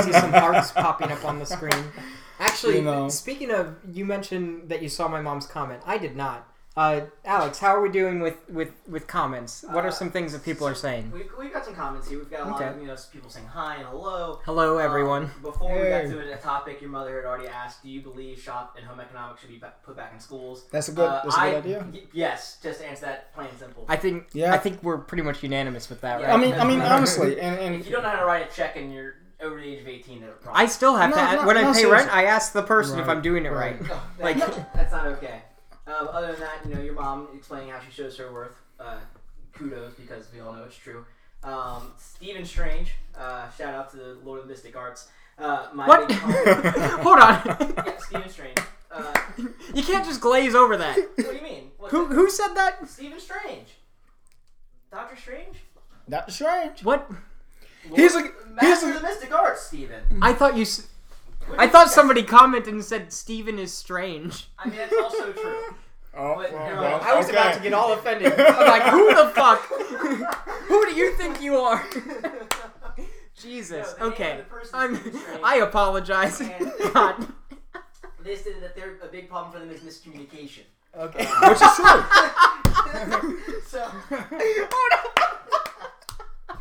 [0.00, 1.86] see some hearts popping up on the screen.
[2.38, 3.08] Actually, You know.
[3.08, 5.82] speaking of, you mentioned that you saw my mom's comment.
[5.84, 6.51] I did not.
[6.74, 9.62] Uh, Alex, how are we doing with, with, with comments?
[9.68, 11.10] What are Uh, some things that people are saying?
[11.12, 12.18] We, we've got some comments here.
[12.18, 12.70] We've got a lot Okay.
[12.70, 14.40] of you know people saying hi and hello.
[14.46, 15.24] Hello, everyone.
[15.24, 16.04] Um, before we Hey.
[16.08, 19.00] got to a topic, your mother had already asked, "Do you believe shop and home
[19.00, 21.50] economics should be ba- put back in schools?" That's a good Uh, that's a I-
[21.50, 21.86] good idea.
[21.92, 23.84] y- yes, just to answer that plain and simple.
[23.86, 24.54] I think Yeah.
[24.54, 26.28] I think we're pretty much unanimous with that, Yeah.
[26.28, 26.34] right?
[26.34, 28.54] I mean I mean honestly, and, if and you don't know how to write a
[28.54, 31.36] check and you're over the age of 18, then a I still have No, to
[31.42, 31.90] no, when I pay seriously.
[32.06, 32.14] rent.
[32.14, 33.78] I ask the person if Right, I'm doing it right.
[33.78, 33.90] right.
[33.90, 35.42] No, Like- that's not okay.
[36.00, 38.56] Um, other than that, you know, your mom explaining how she shows her worth.
[38.80, 38.98] Uh,
[39.52, 41.04] kudos because we all know it's true.
[41.44, 45.08] Um, Stephen Strange, uh, shout out to the Lord of the Mystic Arts.
[45.38, 46.08] Uh, my What?
[46.08, 47.42] big Hold on.
[47.86, 48.58] yeah, Stephen Strange.
[48.90, 49.12] Uh,
[49.74, 50.96] you can't just glaze over that.
[50.96, 51.70] what do you mean?
[51.78, 52.14] What's Who that?
[52.14, 52.88] who said that?
[52.88, 53.68] Stephen Strange.
[54.90, 55.56] Doctor Strange.
[56.08, 56.84] Doctor Strange.
[56.84, 57.10] What?
[57.94, 60.02] He's a- Lord- he's Master a- of the Mystic Arts, Stephen.
[60.22, 60.64] I thought you.
[61.48, 64.48] What I thought somebody commented and said Stephen is strange.
[64.58, 65.74] I mean, that's also true.
[66.14, 68.34] Oh, But, well, no, well, I was about to get all offended.
[68.38, 69.60] I'm like, who the fuck?
[70.68, 71.82] who do you think you are?
[73.34, 73.94] Jesus.
[73.98, 74.32] No, okay.
[74.32, 76.40] of the person is I'm, I apologize.
[76.40, 77.26] And- God.
[78.22, 80.64] They said that they're a big problem for them is miscommunication.
[80.96, 81.24] Okay.
[81.24, 82.04] Which is true.
[83.66, 86.54] so, Oh no.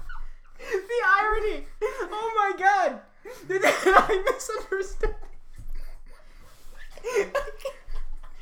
[0.72, 1.66] the irony.
[1.84, 3.02] Oh my god.
[3.48, 4.24] Did I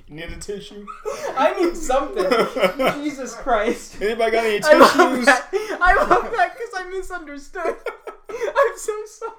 [0.10, 0.16] misunderstood.
[0.16, 0.86] Need a tissue?
[1.38, 3.02] I need something.
[3.02, 4.02] Jesus Christ.
[4.02, 4.74] Anybody got any tissues?
[4.74, 5.26] I love tissues?
[5.26, 5.48] that.
[5.82, 7.76] I love that because I misunderstood.
[8.30, 9.34] I'm so sorry.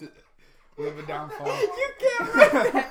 [0.78, 2.90] we have a downfall You can't write that.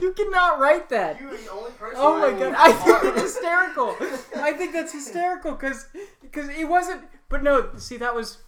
[0.00, 1.20] You cannot write that.
[1.20, 1.98] you are the only person.
[1.98, 3.06] Oh my will god, I think harm.
[3.06, 3.96] that's hysterical.
[4.36, 5.86] I think that's hysterical because
[6.20, 7.02] because it wasn't.
[7.30, 8.38] But no, see that was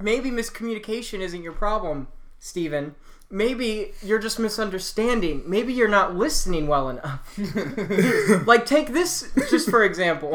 [0.00, 2.08] maybe miscommunication isn't your problem,
[2.38, 2.94] Stephen.
[3.30, 5.42] Maybe you're just misunderstanding.
[5.46, 7.36] Maybe you're not listening well enough.
[8.46, 10.34] like take this just for example.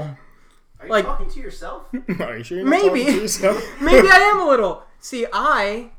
[0.79, 1.87] Are you like- talking to yourself?
[2.19, 2.99] Are you sure you're not Maybe.
[3.03, 3.63] talking to yourself?
[3.81, 4.83] Maybe I am a little.
[4.99, 5.91] See, I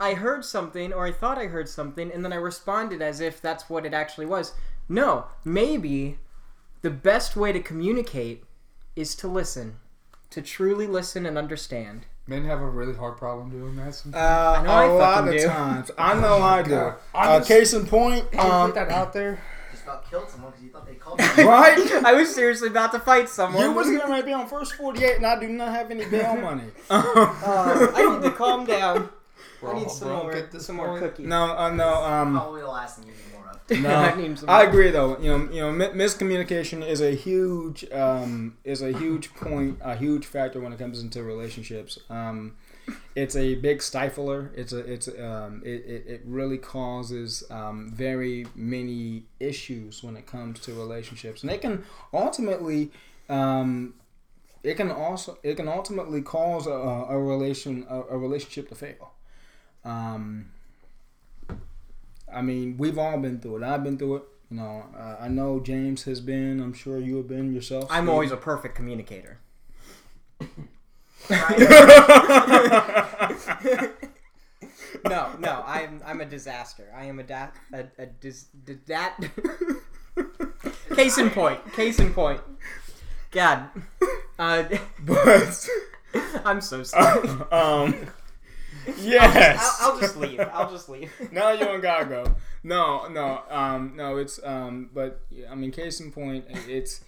[0.00, 3.40] I heard something or I thought I heard something and then I responded as if
[3.40, 4.52] that's what it actually was.
[4.88, 6.18] No, maybe
[6.82, 8.42] the best way to communicate
[8.96, 9.76] is to listen.
[10.30, 12.06] To truly listen and understand.
[12.32, 14.16] Men have a really hard problem doing that sometimes.
[14.58, 15.46] Uh, know I a lot of do.
[15.46, 15.90] times.
[15.98, 16.70] I know I do.
[16.70, 16.94] God.
[17.14, 19.38] I'm Uh, just- case in point, Can you um, put that out there
[19.70, 21.48] just about killed someone because you thought they called you.
[21.48, 21.78] Right?
[22.04, 23.62] I was seriously about to fight someone.
[23.62, 26.64] You was gonna be on first 48 and I do not have any bail money.
[26.90, 27.02] Uh,
[27.94, 29.08] I need to calm down.
[29.66, 31.24] I need some more, get this some more cookies.
[31.26, 33.31] no, uh, no, um, Probably the last thing you need more of.
[33.80, 33.94] No.
[33.94, 34.68] I need some I more.
[34.68, 35.18] agree though.
[35.18, 40.26] You know, you know, miscommunication is a huge, um, is a huge point, a huge
[40.26, 41.98] factor when it comes into relationships.
[42.10, 42.56] Um,
[43.14, 44.50] it's a big stifler.
[44.56, 50.26] It's a, it's um, it, it, it really causes um, very many issues when it
[50.26, 52.90] comes to relationships, and it can ultimately,
[53.28, 53.94] um,
[54.62, 59.12] it can also, it can ultimately cause a, a relation, a, a relationship to fail.
[59.84, 60.46] Um,
[62.34, 63.62] I mean, we've all been through it.
[63.62, 64.22] I've been through it.
[64.50, 66.60] You know, uh, I know James has been.
[66.60, 67.86] I'm sure you have been yourself.
[67.90, 68.10] I'm Steve.
[68.10, 69.38] always a perfect communicator.
[75.04, 76.92] no, no, I'm I'm a disaster.
[76.94, 79.18] I am a da- a, a dis, d- that.
[80.94, 81.60] Case in point.
[81.72, 82.40] Case in point.
[83.30, 83.70] God,
[84.38, 84.64] uh,
[85.04, 85.68] but
[86.44, 87.28] I'm so sorry.
[87.50, 87.94] um,
[89.00, 89.78] yes.
[89.80, 90.40] I'll, I'll just leave.
[90.40, 91.12] I'll just leave.
[91.32, 92.24] no, you don't gotta go.
[92.62, 94.16] No, no, um, no.
[94.16, 97.02] It's um, but I mean, case in point, it's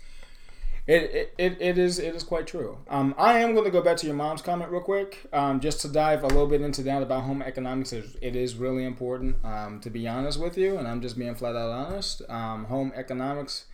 [0.87, 2.79] it, it, it, it is it is quite true.
[2.89, 5.81] Um, I am going to go back to your mom's comment real quick, um, just
[5.81, 7.93] to dive a little bit into that about home economics.
[7.93, 11.35] It it is really important, um, to be honest with you, and I'm just being
[11.35, 12.23] flat out honest.
[12.29, 13.65] Um, home economics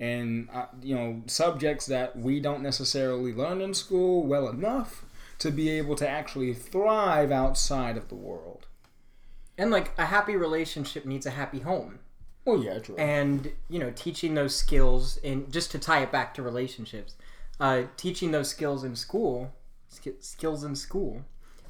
[0.00, 5.04] and uh, you know subjects that we don't necessarily learn in school well enough
[5.40, 8.66] to be able to actually thrive outside of the world.
[9.58, 11.98] And like a happy relationship needs a happy home.
[12.44, 12.96] Well, yeah, true.
[12.96, 17.14] and you know teaching those skills in just to tie it back to relationships
[17.60, 19.52] uh, teaching those skills in school
[19.88, 21.22] sk- skills in school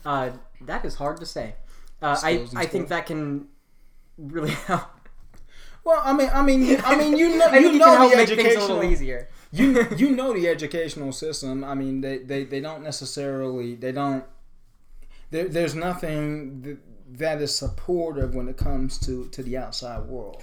[0.07, 0.31] uh,
[0.61, 1.55] that is hard to say
[2.01, 3.49] uh, I, I think that can
[4.17, 5.00] really help
[5.85, 8.17] Well, I mean, I mean, you, I mean, you know, I you know help the
[8.17, 11.65] make things a educational, little easier you you know the educational system.
[11.65, 14.25] I mean, they they, they don't necessarily they don't.
[15.31, 16.79] There, there's nothing th-
[17.19, 20.43] that is supportive when it comes to to the outside world.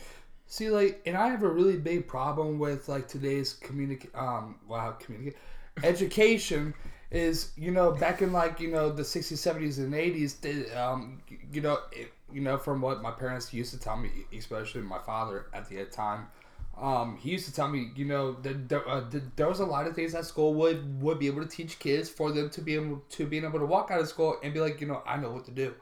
[0.50, 4.16] See, like, and I have a really big problem with like today's communicate.
[4.16, 5.38] Um, wow, communicate
[5.84, 6.74] education
[7.12, 11.22] is you know back in like you know the 60s 70s and 80s they, um
[11.52, 15.00] you know it, you know from what my parents used to tell me especially my
[15.00, 16.28] father at the time
[16.80, 19.66] um he used to tell me you know that there, uh, that there was a
[19.66, 22.62] lot of things that school would would be able to teach kids for them to
[22.62, 25.02] be able to being able to walk out of school and be like you know
[25.06, 25.74] i know what to do.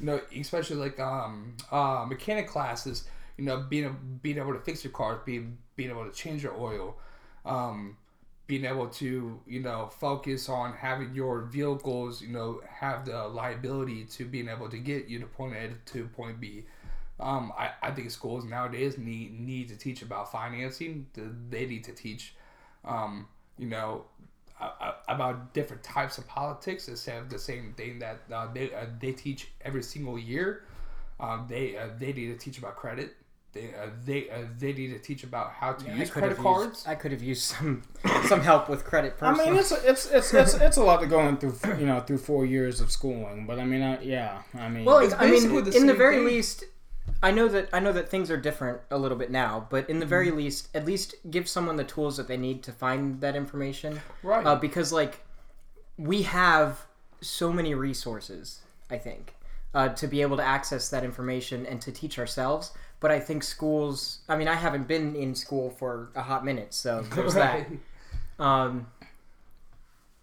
[0.00, 3.04] You know especially like um uh mechanic classes
[3.36, 6.54] you know being being able to fix your cars being being able to change your
[6.56, 6.96] oil
[7.44, 7.96] um
[8.46, 14.04] being able to you know focus on having your vehicles you know have the liability
[14.04, 16.64] to being able to get you to point A to point B.
[17.20, 21.06] Um, I, I think schools nowadays need need to teach about financing.
[21.14, 22.34] They need to teach,
[22.84, 24.04] um, you know,
[25.08, 29.12] about different types of politics instead of the same thing that uh, they uh, they
[29.12, 30.64] teach every single year.
[31.20, 33.14] Um, they uh, they need to teach about credit.
[33.54, 36.78] They uh, they uh, they need to teach about how to use credit have cards.
[36.78, 37.82] used, I could have used some
[38.26, 41.36] some help with credit I mean, it's it's it's it's it's a lot to going
[41.36, 41.54] through.
[41.78, 43.46] You know, through four years of schooling.
[43.46, 46.16] But I mean, I, yeah, I mean, Well, It's I mean, the in the very
[46.16, 46.26] thing.
[46.26, 46.64] least,
[47.22, 49.98] I know that I know that things are different a little bit now, but in
[50.00, 50.36] the very Mm-hmm.
[50.38, 54.00] least, at least give someone the tools that they need to find that information.
[54.22, 54.44] Right.
[54.44, 55.20] Uh, because like
[55.96, 56.86] we have
[57.20, 59.34] so many resources, I think,
[59.74, 62.72] uh, to be able to access that information and to teach ourselves.
[63.04, 64.20] But I think schools.
[64.30, 67.66] I mean, I haven't been in school for a hot minute, so there's Right.
[68.38, 68.42] that.
[68.42, 68.86] Um,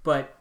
[0.01, 0.35] but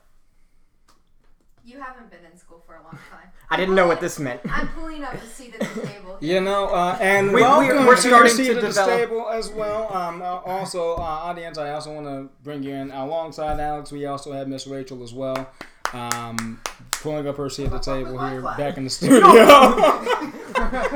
[1.67, 3.29] You haven't been in school for a long time.
[3.51, 4.41] I didn't know what this meant.
[4.51, 6.17] I'm pulling up a seat at the table.
[6.23, 8.67] You know, uh, and We- we- welcome we're to starting your seat to at the
[8.69, 9.93] develop- table as well.
[9.95, 13.93] Um, uh, also, uh, audience, I also want to bring you in alongside Alex.
[13.93, 15.47] We also have Miss Rachel as well,
[15.93, 16.59] um,
[17.01, 19.19] pulling up her seat at the table here, back in the studio.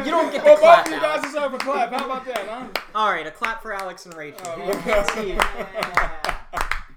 [0.05, 0.87] You don't get the well, clap.
[0.87, 1.23] of you Alex.
[1.23, 1.90] guys deserve a clap.
[1.93, 2.47] How about that?
[2.49, 2.67] Huh?
[2.95, 4.40] All right, a clap for Alex and Rachel.
[4.47, 5.37] Oh, You can't see it.
[5.37, 6.11] Yeah.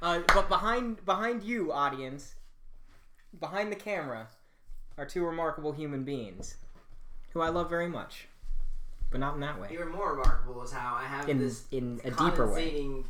[0.02, 2.36] Uh, but behind behind you, audience,
[3.39, 4.28] behind the camera,
[4.97, 6.58] are two remarkable human beings,
[7.34, 8.28] who I love very much,
[9.10, 9.70] but not in that way.
[9.72, 12.70] Even more remarkable is how I have In this in a deeper way.
[12.74, 13.03] condensating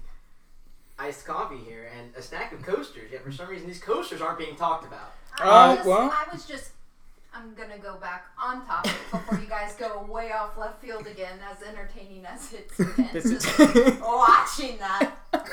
[0.98, 3.12] iced coffee here and a stack of coasters.
[3.12, 5.14] Yet for some reason, these coasters aren't being talked about.
[5.40, 6.72] I, Uh, was just, well- I was just.
[7.34, 11.38] I'm gonna go back on topic before you guys go way off left field again.
[11.52, 15.12] As entertaining as it's been, This is- just watching that.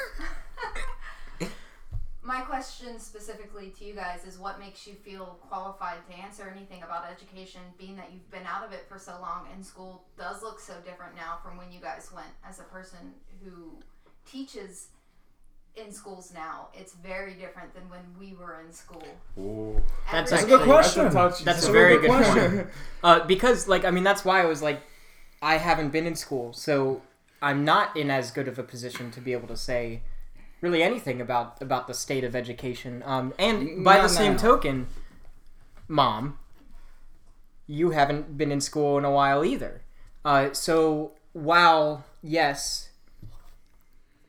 [2.22, 6.82] my question specifically to you guys is what makes you feel qualified to answer anything
[6.82, 10.43] about education, being that you've been out of it for so long and school does
[10.43, 13.12] look so different now from when you guys went as a person
[13.45, 13.72] who
[14.24, 14.87] teaches
[15.76, 16.68] in schools now.
[16.74, 19.02] It's very different than when we were in school.
[20.10, 21.04] That's That's a good question.
[21.04, 22.56] That's a That's That's a a very good good question.
[22.56, 22.68] point.
[23.04, 24.80] Uh, because, like, I mean, that's why I was like,
[25.42, 27.02] I haven't been in school, so
[27.42, 30.00] I'm not in as good of a position to be able to say
[30.62, 33.02] really anything about about the state of education.
[33.04, 34.38] Um, and by Not the same now.
[34.38, 34.86] token,
[35.86, 36.38] mom,
[37.66, 39.82] you haven't been in school in a while either.
[40.24, 42.88] Uh, so while yes,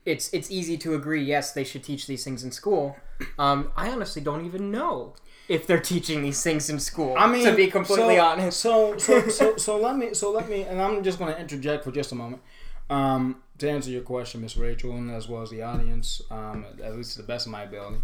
[0.06, 1.24] it's it's easy to agree.
[1.24, 2.96] Yes, they should teach these things in school.
[3.40, 5.16] Um, I honestly don't even know
[5.48, 7.16] if they're teaching these things in school.
[7.18, 8.60] I mean, to be completely so, honest.
[8.60, 11.84] So, so, so, so let me, so let me, and I'm just going to interject
[11.84, 12.42] for just a moment
[12.90, 16.96] um, to answer your question, Miss Rachel, and as well as the audience, um, at
[16.96, 17.98] least to the best of my ability.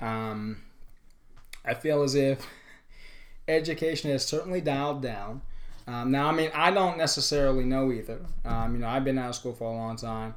[0.00, 0.62] Um,
[1.64, 2.46] I feel as if
[3.48, 5.42] education has certainly dialed down.
[5.86, 8.20] Um, now, I mean, I don't necessarily know either.
[8.44, 10.34] Um, you know, I've been out of school for a long time.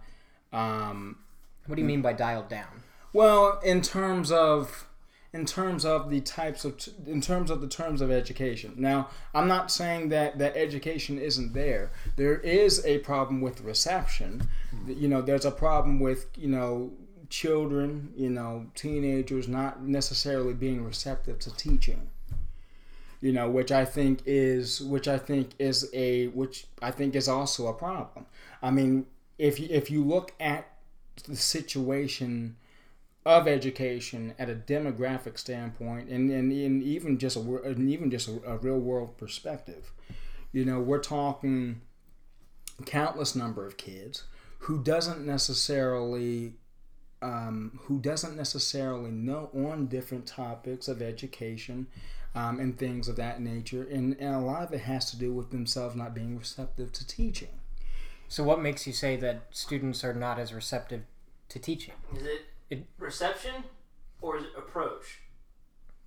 [0.53, 1.17] Um,
[1.65, 2.83] What do you mean by dialed down?
[3.13, 4.87] well, in terms of
[5.33, 6.75] in terms of the types of
[7.05, 8.73] in terms of the terms of education.
[8.77, 11.91] Now, I'm not saying that that education isn't there.
[12.15, 14.47] There is a problem with reception.
[14.87, 16.91] You know, there's a problem with you know
[17.29, 22.09] children, you know, teenagers not necessarily being receptive to teaching.
[23.19, 27.27] You know, which I think is which I think is a which I think is
[27.27, 28.25] also a problem.
[28.61, 29.07] I mean,
[29.37, 30.67] if you, if you look at
[31.27, 32.57] the situation
[33.25, 38.29] of education at a demographic standpoint and, and, and even just a and even just
[38.29, 39.91] a, a real world perspective
[40.53, 41.81] you know we're talking
[42.85, 44.23] countless number of kids
[44.59, 46.53] who doesn't necessarily
[47.21, 51.87] um, who doesn't necessarily know on different topics of education
[52.35, 53.87] um, and things of that nature.
[53.89, 57.07] And, and a lot of it has to do with themselves not being receptive to
[57.07, 57.59] teaching
[58.29, 61.03] So, what makes you say that students are not as receptive
[61.49, 61.93] to teaching?
[62.15, 63.63] Is it, It- reception
[64.21, 65.19] or is it approach?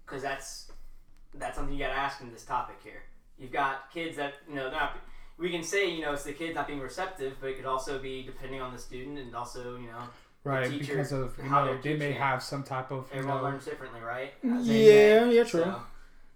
[0.04, 0.70] Because that's
[1.34, 3.02] that's something you got to ask in this topic here.
[3.38, 4.96] You've got kids that you know not.
[5.38, 7.98] We can say you know it's the kids not being receptive, but it could also
[7.98, 10.02] be depending on the student and also you know
[10.42, 13.44] Right, teacher, because of you how know they're may have some type of everyone know,
[13.44, 14.32] learns differently, right?
[14.42, 15.82] yeah yeah true So,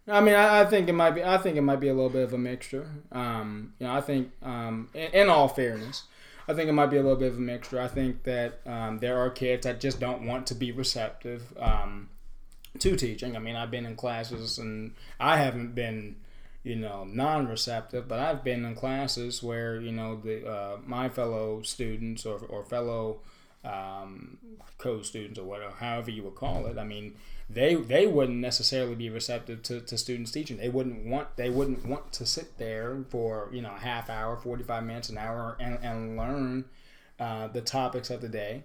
[0.06, 1.24] I mean, I, I think it might be.
[1.24, 2.86] I think it might be a little bit of a mixture.
[3.10, 6.02] Um, you know, I think, um, in, in all fairness,
[6.46, 7.80] I think it might be a little bit of a mixture.
[7.80, 12.10] I think that um, there are kids that just don't want to be receptive um,
[12.78, 13.34] to teaching.
[13.34, 16.16] I mean, I've been in classes and I haven't been,
[16.62, 21.62] you know, non-receptive, but I've been in classes where you know the uh, my fellow
[21.62, 23.20] students or, or fellow
[23.64, 24.36] um,
[24.76, 26.76] co-students or whatever, however you would call it.
[26.76, 27.14] I mean,
[27.48, 30.56] they they wouldn't necessarily be receptive to, to students teaching.
[30.56, 34.36] They wouldn't want they wouldn't want to sit there for you know a half hour,
[34.36, 36.64] forty five minutes, an hour, and, and learn
[37.20, 38.64] uh, the topics of the day.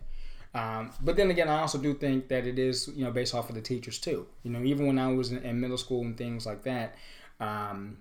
[0.53, 3.49] Um, but then again, I also do think that it is you know based off
[3.49, 4.27] of the teachers too.
[4.43, 6.95] You know, even when I was in, in middle school and things like that.
[7.39, 7.97] Um,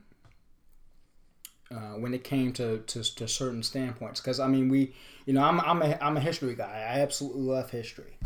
[1.70, 4.94] uh, when it came to, to, to certain standpoints, because I mean, we,
[5.26, 6.86] you know, I'm, I'm a I'm a history guy.
[6.88, 8.16] I absolutely love history,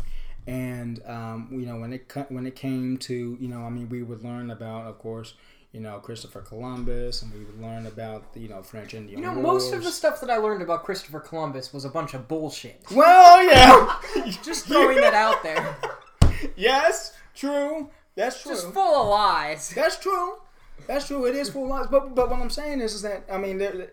[0.47, 4.03] and um, you know when it when it came to you know I mean we
[4.03, 5.33] would learn about of course
[5.71, 9.33] you know Christopher Columbus and we would learn about you know French Indian You know,
[9.33, 9.43] Wars.
[9.43, 12.81] most of the stuff that I learned about Christopher Columbus was a bunch of bullshit.
[12.91, 15.75] well yeah Just throwing that out there.
[16.55, 19.69] yes true that's true Just full of lies.
[19.73, 20.35] that's true
[20.87, 23.23] that's true it is full of lies but but what I'm saying is is that
[23.31, 23.91] I mean there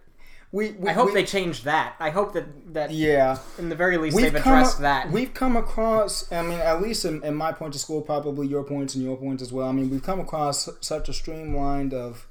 [0.53, 1.94] we, we I hope we, they changed that.
[2.01, 5.11] I hope that that yeah in the very least we've they've addressed a- that.
[5.11, 8.64] We've come across, I mean, at least in, in my point of school, probably your
[8.64, 9.68] points and your points as well.
[9.68, 12.26] I mean, we've come across such a streamlined of,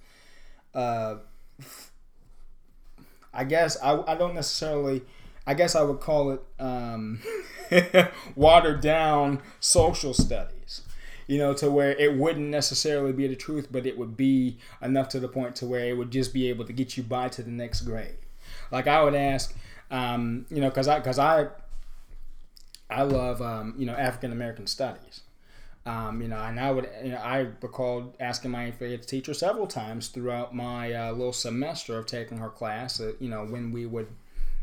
[0.73, 1.15] uh,
[3.33, 5.01] I guess I, I don't necessarily,
[5.47, 7.21] I guess I would call it um,
[8.35, 10.81] watered down social studies.
[11.29, 15.09] You know, to where it wouldn't necessarily be the truth, but it would be enough
[15.09, 17.43] to the point to where it would just be able to get you by to
[17.43, 18.17] the next grade.
[18.71, 19.55] Like I would ask,
[19.91, 21.49] um, you know, because I because I
[22.89, 25.21] I love um, you know African American studies.
[25.85, 29.67] Um, you know, and I would you know, I recalled asking my eighth teacher several
[29.67, 32.99] times throughout my uh, little semester of taking her class.
[32.99, 34.07] Uh, you know, when we would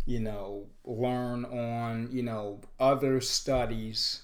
[0.04, 4.22] you know learn on you know other studies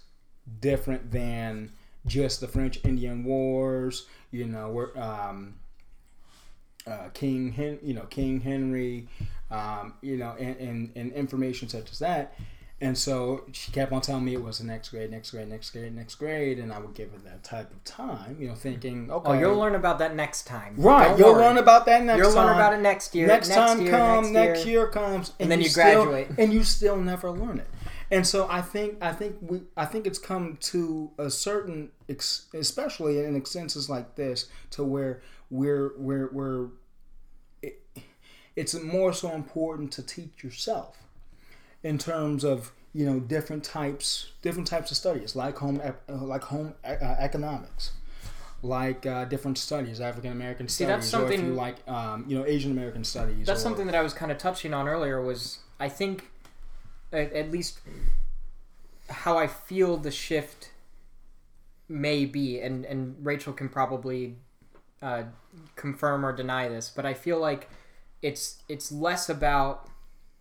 [0.60, 1.72] different than
[2.06, 4.06] just the French Indian Wars.
[4.30, 5.54] You know, we're, um,
[6.86, 9.08] uh, King Hen- you know King Henry,
[9.50, 12.34] um, you know, and, and, and information such as that.
[12.80, 15.70] And so she kept on telling me it was the next grade, next grade, next
[15.70, 19.08] grade, next grade, and I would give her that type of time, you know, thinking,
[19.08, 20.74] okay, Oh, you'll learn about that next time.
[20.78, 21.44] right, Don't you'll worry.
[21.44, 22.18] learn about that next time.
[22.24, 22.46] You'll time.
[22.46, 23.28] learn about it next year.
[23.28, 24.80] next, next time year, comes, next, next year.
[24.80, 26.36] year comes, And then you still- graduate.
[26.38, 27.68] and you still never learn it.
[28.12, 32.46] And so I think I think we I think it's come to a certain, ex,
[32.54, 36.66] especially in instances like this, to where we're we're we're.
[37.62, 37.80] It,
[38.54, 40.98] it's more so important to teach yourself
[41.82, 46.42] in terms of you know different types different types of studies like home uh, like
[46.44, 47.92] home e- uh, economics
[48.62, 52.38] like uh, different studies African American studies that's or if something- you like um, you
[52.38, 55.20] know Asian American studies That's or- something that I was kind of touching on earlier.
[55.22, 56.30] Was I think,
[57.12, 57.80] at, at least,
[59.08, 60.70] how I feel the shift
[61.88, 64.36] may be, and and Rachel can probably
[65.02, 65.24] uh,
[65.76, 67.68] confirm or deny this, but I feel like
[68.22, 69.88] it's it's less about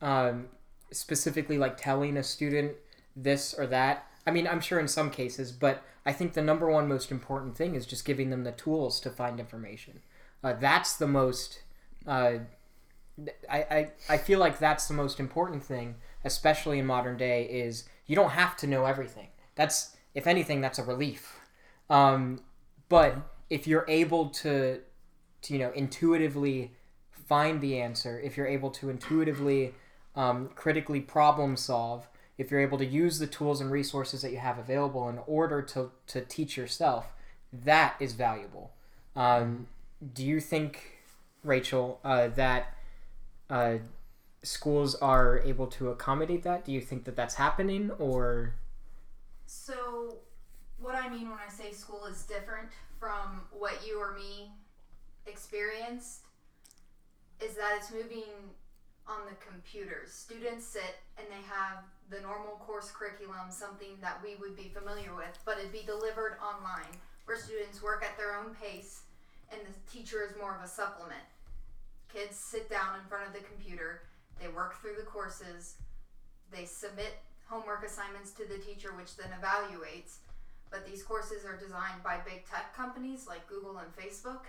[0.01, 0.47] um,
[0.91, 2.73] specifically like telling a student
[3.15, 4.05] this or that.
[4.25, 7.57] I mean, I'm sure in some cases, but I think the number one most important
[7.57, 10.01] thing is just giving them the tools to find information.
[10.43, 11.61] Uh, that's the most.
[12.07, 12.39] Uh,
[13.49, 17.85] I, I, I feel like that's the most important thing, especially in modern day, is
[18.05, 19.27] you don't have to know everything.
[19.55, 21.39] That's if anything, that's a relief.
[21.89, 22.41] Um,
[22.89, 23.15] but
[23.49, 24.79] if you're able to,
[25.43, 26.71] to you know intuitively
[27.11, 29.73] find the answer, if you're able to intuitively
[30.15, 32.07] um, critically problem solve,
[32.37, 35.61] if you're able to use the tools and resources that you have available in order
[35.61, 37.13] to, to teach yourself,
[37.53, 38.71] that is valuable.
[39.15, 39.67] Um,
[40.13, 41.03] do you think,
[41.43, 42.75] Rachel, uh, that
[43.49, 43.75] uh,
[44.43, 46.65] schools are able to accommodate that?
[46.65, 48.55] Do you think that that's happening, or
[49.45, 50.17] So,
[50.79, 52.69] what I mean when I say school is different
[52.99, 54.51] from what you or me
[55.27, 56.21] experienced
[57.39, 58.29] is that it's moving
[59.07, 60.11] on the computers.
[60.11, 65.15] Students sit and they have the normal course curriculum, something that we would be familiar
[65.15, 66.91] with, but it'd be delivered online
[67.25, 69.01] where students work at their own pace
[69.51, 71.23] and the teacher is more of a supplement.
[72.13, 74.01] Kids sit down in front of the computer,
[74.41, 75.75] they work through the courses,
[76.51, 80.17] they submit homework assignments to the teacher, which then evaluates.
[80.71, 84.47] But these courses are designed by big tech companies like Google and Facebook.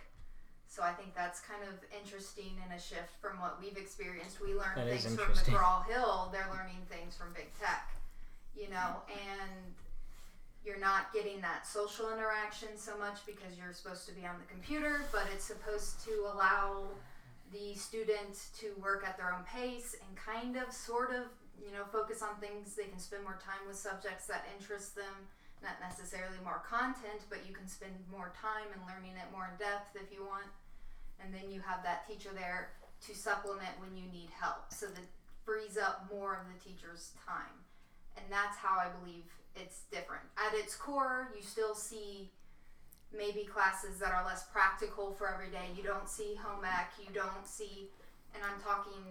[0.69, 4.41] So I think that's kind of interesting and a shift from what we've experienced.
[4.41, 5.35] We learn That things from.
[5.35, 7.91] McGraw Hill, they're learning things from big tech,
[8.57, 9.75] you know, and
[10.65, 14.47] you're not getting that social interaction so much because you're supposed to be on the
[14.47, 16.85] computer, but it's supposed to allow
[17.53, 21.29] the student to work at their own pace and kind of sort of
[21.61, 22.75] you know focus on things.
[22.75, 25.29] They can spend more time with subjects that interest them
[25.63, 29.57] not necessarily more content but you can spend more time and learning it more in
[29.63, 30.51] depth if you want.
[31.23, 32.75] And then you have that teacher there
[33.07, 34.75] to supplement when you need help.
[34.75, 35.07] So that
[35.45, 37.55] frees up more of the teacher's time.
[38.17, 39.25] And that's how i believe
[39.55, 40.25] it's different.
[40.37, 42.31] At its core you still see
[43.17, 45.71] maybe classes that are less practical for every day.
[45.77, 47.91] You don't see home ec, you don't see,
[48.35, 49.03] and I'm talking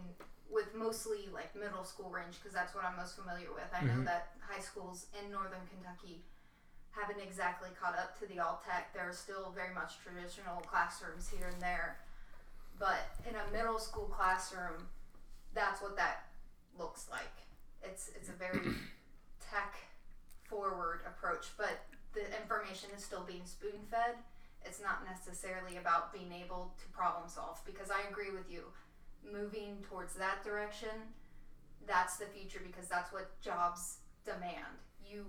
[0.49, 3.69] with mostly like middle school range because that's what I'm most familiar with.
[3.73, 4.05] I know Mhm.
[4.05, 6.25] that high schools in northern Kentucky
[6.91, 8.91] haven't exactly caught up to the all tech.
[8.93, 11.99] There are still very much traditional classrooms here and there.
[12.77, 14.89] But in a middle school classroom,
[15.53, 16.25] that's what that
[16.77, 17.31] looks like.
[17.83, 18.75] It's it's a very
[19.39, 19.75] tech
[20.49, 21.79] forward approach, but
[22.13, 24.15] the information is still being spoon fed.
[24.65, 28.63] It's not necessarily about being able to problem solve because I agree with you.
[29.31, 30.89] Moving towards that direction,
[31.87, 34.77] that's the future because that's what jobs demand.
[35.05, 35.25] You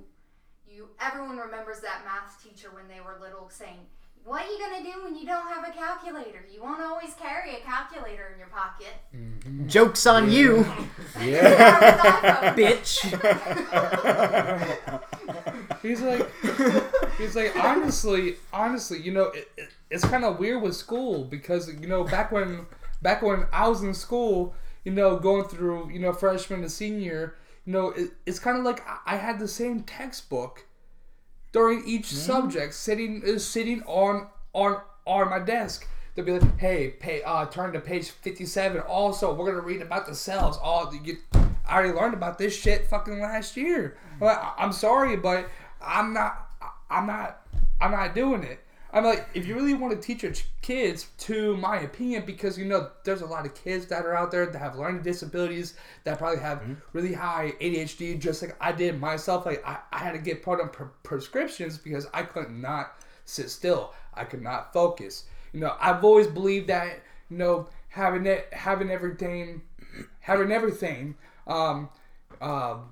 [0.66, 3.78] you everyone remembers that math teacher when they were little saying,
[4.24, 6.45] "What are you going to do when you don't have a calculator?
[6.51, 9.66] You won't always carry a calculator in your pocket." Mm-hmm.
[9.68, 10.64] jokes on you,
[11.20, 12.55] Yeah.
[12.57, 13.03] bitch?
[15.83, 16.30] He's like,
[17.18, 21.68] he's like, honestly, honestly, you know, it, it, it's kind of weird with school because
[21.68, 22.66] you know back when
[23.03, 24.55] back when I was in school,
[24.85, 28.64] you know, going through you know freshman to senior, you know, it, it's kind of
[28.64, 30.66] like I- had the same textbook
[31.53, 32.16] during each mm-hmm.
[32.16, 35.87] subject sitting is sitting on on on my desk.
[36.14, 38.83] They'll be like, "Hey, pay, uh, turn to page fifty-seven.
[38.83, 40.59] Also, we're gonna read about the cells.
[40.62, 41.18] All you,
[41.66, 43.97] I already learned about this shit fucking last year.
[43.97, 44.24] Mm-hmm.
[44.24, 45.49] Well, I- I'm sorry, but
[45.85, 46.51] I'm not.
[46.91, 47.47] I'm not.
[47.80, 48.61] I'm not doing it.
[48.95, 52.66] I'm like, if you really want to teach your kids, to my opinion, because you
[52.66, 55.74] know, there's a lot of kids that are out there that have learning disabilities
[56.05, 56.62] that probably have
[56.93, 59.47] really high ADHD, just like I did myself.
[59.47, 62.93] Like I, I had to get put on pre- prescriptions because I could not
[63.24, 63.95] sit still.
[64.12, 65.24] I could not focus.
[65.55, 69.62] You know, I've always believed that you know having it, having everything,
[70.20, 71.14] having everything,
[71.47, 71.89] um,
[72.43, 72.91] um,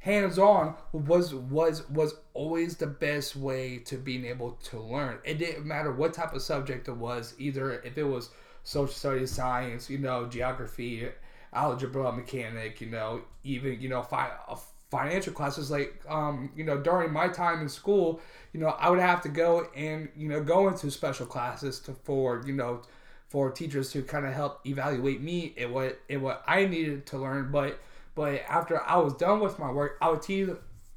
[0.00, 5.18] hands on was was was always the best way to being able to learn.
[5.24, 8.30] It didn't matter what type of subject it was, either if it was
[8.64, 11.08] social studies, science, you know, geography,
[11.52, 14.56] algebra, mechanic, you know, even you know, fi- uh,
[14.90, 15.70] financial classes.
[15.70, 18.20] Like, um, you know, during my time in school,
[18.52, 21.92] you know, I would have to go and you know go into special classes to
[21.92, 22.82] for you know
[23.28, 27.18] for teachers to kind of help evaluate me and what and what I needed to
[27.18, 27.78] learn, but
[28.14, 30.48] but after I was done with my work, I would teach,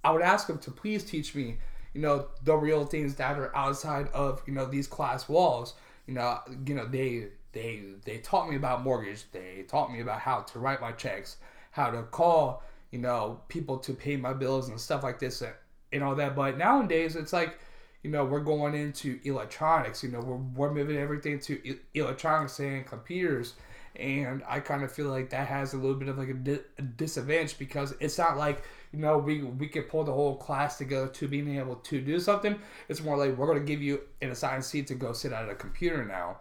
[0.03, 1.57] I would ask them to please teach me,
[1.93, 5.75] you know, the real things that are outside of you know these class walls.
[6.07, 9.25] You know, you know they they they taught me about mortgage.
[9.31, 11.37] They taught me about how to write my checks,
[11.71, 15.53] how to call you know people to pay my bills and stuff like this and,
[15.91, 16.35] and all that.
[16.35, 17.59] But nowadays it's like
[18.01, 20.03] you know we're going into electronics.
[20.03, 23.53] You know we're we're moving everything to e- electronics and computers
[23.95, 26.59] and I kind of feel like that has a little bit of like a, di-
[26.77, 30.77] a, disadvantage because it's not like you know we we could pull the whole class
[30.77, 32.59] together to being able to do something.
[32.89, 35.47] It's more like we're going to give you an assigned seat to go sit at
[35.49, 36.37] a computer now.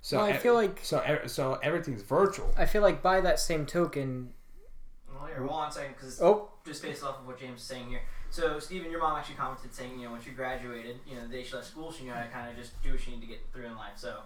[0.00, 2.52] So Well, I e- feel like- so e- so everything's virtual.
[2.56, 4.32] I feel like by that same token,
[5.12, 7.66] Well, here, hold on a second, because oh, just based off of what James is
[7.66, 8.00] saying here.
[8.30, 11.28] So, Stephen, your mom actually commented saying, you know, when she graduated, you know, the
[11.28, 13.20] day she left school, she knew how to kind of just do what she needed
[13.20, 13.92] to get through in life.
[13.96, 14.20] So,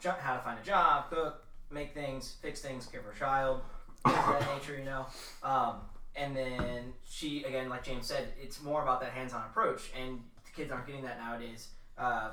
[0.00, 3.62] jo- how to find a job, cook, make things, fix things, care for a child,
[4.04, 5.06] things of that nature, you know.
[5.42, 5.76] Um,
[6.16, 10.20] and then she, again, like James said, it's more about that hands-on approach, and
[10.54, 12.30] kids aren't getting that nowadays uh,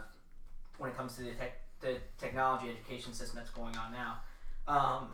[0.77, 4.17] when it comes to the, tech, the technology education system that's going on now.
[4.67, 5.09] Um,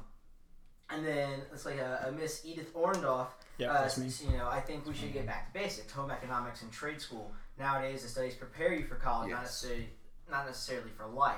[0.90, 4.10] and then it's like a, a Miss Edith Orndorff Yeah, uh, that's me.
[4.30, 5.92] you know, I think we should get back to basics.
[5.94, 7.32] Home economics and trade school.
[7.58, 9.90] Nowadays, the studies prepare you for college, not necessarily
[10.30, 11.36] not necessarily for life.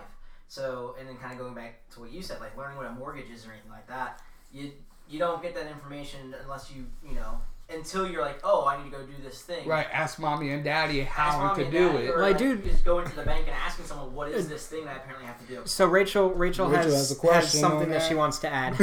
[0.47, 2.91] So, and then kind of going back to what you said, like learning what a
[2.91, 4.21] mortgage is or anything like that.
[4.51, 4.71] You
[5.09, 8.91] you don't get that information unless you you know until you're like, oh, I need
[8.91, 9.67] to go do this thing.
[9.67, 9.87] Right?
[9.91, 12.09] Ask mommy and daddy how to do daddy, it.
[12.11, 14.49] Or My like, dude- just going to the bank and asking someone, what is uh,
[14.49, 15.61] this thing that I apparently have to do?
[15.65, 18.07] so Rachel, Rachel, Rachel has, has a question has something that that.
[18.07, 18.75] she wants to add.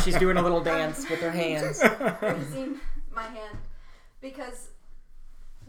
[0.02, 1.80] She's doing a little dance with her hands.
[2.20, 2.80] raising
[3.14, 3.56] my hand
[4.20, 4.68] because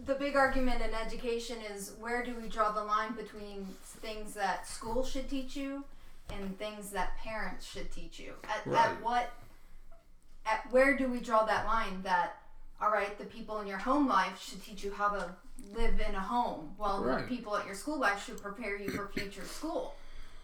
[0.06, 3.68] the big argument in education is where do we draw the line between
[4.02, 5.84] things that school should teach you
[6.34, 8.86] and things that parents should teach you at, Right.
[8.88, 9.30] at what
[10.46, 12.38] at where do we draw that line that
[12.82, 15.30] all right the people in your home life should teach you how to
[15.76, 17.22] live in a home while Right.
[17.28, 19.96] the people at your school life should prepare you for future school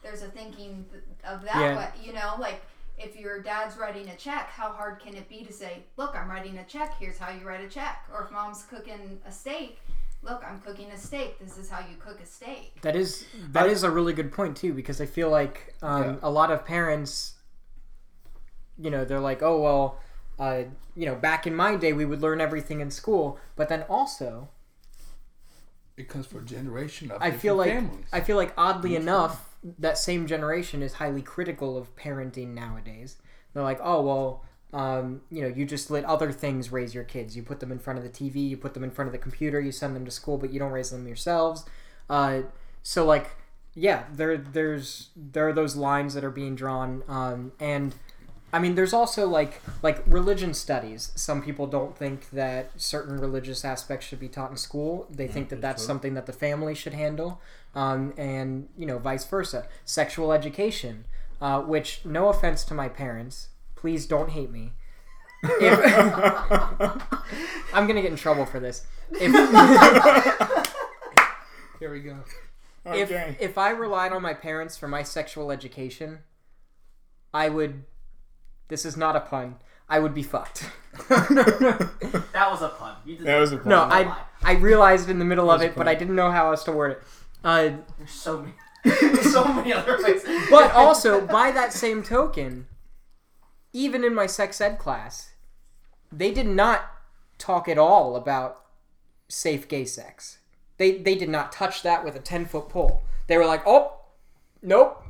[0.04, 0.86] there's a thinking
[1.26, 1.78] of that Yeah.
[1.78, 2.62] way you know like
[3.00, 6.30] if your dad's writing a check, how hard can it be to say, "Look, I'm
[6.30, 6.96] writing a check.
[7.00, 9.80] Here's how you write a check." Or if mom's cooking a steak,
[10.22, 11.40] "Look, I'm cooking a steak.
[11.40, 14.58] This is how you cook a steak." That is that is a really good point
[14.58, 16.16] too because I feel like um, Yeah.
[16.24, 17.36] a lot of parents,
[18.78, 20.00] you know, they're like, oh well,
[20.40, 20.64] uh,
[20.96, 24.50] you know, back in my day we would learn everything in school, but then also
[25.98, 28.06] It comes for a generation of I feel like families.
[28.14, 33.18] I feel like oddly enough that same generation is highly critical of parenting nowadays.
[33.54, 37.36] They're like, oh well, um, you know, you just let other things raise your kids.
[37.36, 39.18] You put them in front of the TV, you put them in front of the
[39.18, 41.66] computer, you send them to school, but you don't raise them yourselves.
[42.10, 42.42] Uh,
[42.84, 43.32] so like,
[43.76, 47.96] yeah, there there's there are those lines that are being drawn, um, and
[48.52, 51.12] I mean, there's also like like religion studies.
[51.16, 55.08] Some people don't think that certain religious aspects should be taught in school.
[55.10, 57.42] They think that that's something that the family should handle,
[57.76, 59.68] um, and you know, vice versa.
[59.86, 61.06] Sexual education,
[61.42, 64.74] uh, which no offense to my parents, please don't hate me.
[65.44, 65.80] If,
[67.74, 68.86] I'm gonna get in trouble for this.
[69.12, 69.32] If,
[71.80, 72.18] Here we go.
[72.86, 76.20] if if I relied on my parents for my sexual education,
[77.34, 77.84] I would.
[78.70, 79.56] This is not a pun.
[79.90, 80.70] I would be fucked.
[81.10, 82.96] That was a pun.
[83.06, 83.68] You did That was a pun.
[83.70, 84.18] No, Don't I.
[84.44, 86.92] I realized in the middle of it, but I didn't know how else to word
[86.92, 87.04] it.
[87.44, 88.46] Uh, There's so
[88.86, 90.24] many, so many other ways.
[90.50, 92.68] but also, by that same token,
[93.74, 95.32] even in my sex ed class,
[96.12, 96.90] they did not
[97.38, 98.62] talk at all about
[99.28, 100.40] safe gay sex.
[100.78, 103.02] They they did not touch that with a ten foot pole.
[103.28, 104.00] They were like, "Oh,
[104.62, 105.04] nope,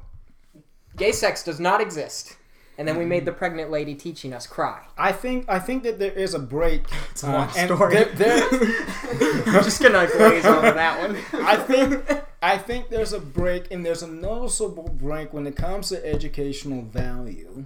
[0.95, 2.35] gay sex does not exist."
[2.79, 3.25] And then we made mm-hmm.
[3.25, 4.85] the pregnant lady teaching us cry.
[4.97, 6.85] I think I think that there is a break.
[7.11, 7.93] It's a long uh, and story.
[7.93, 8.47] There, there,
[9.47, 11.43] I'm just gonna glaze over that one.
[11.45, 12.09] I think
[12.41, 16.83] I think there's a break, and there's a noticeable break when it comes to educational
[16.83, 17.65] value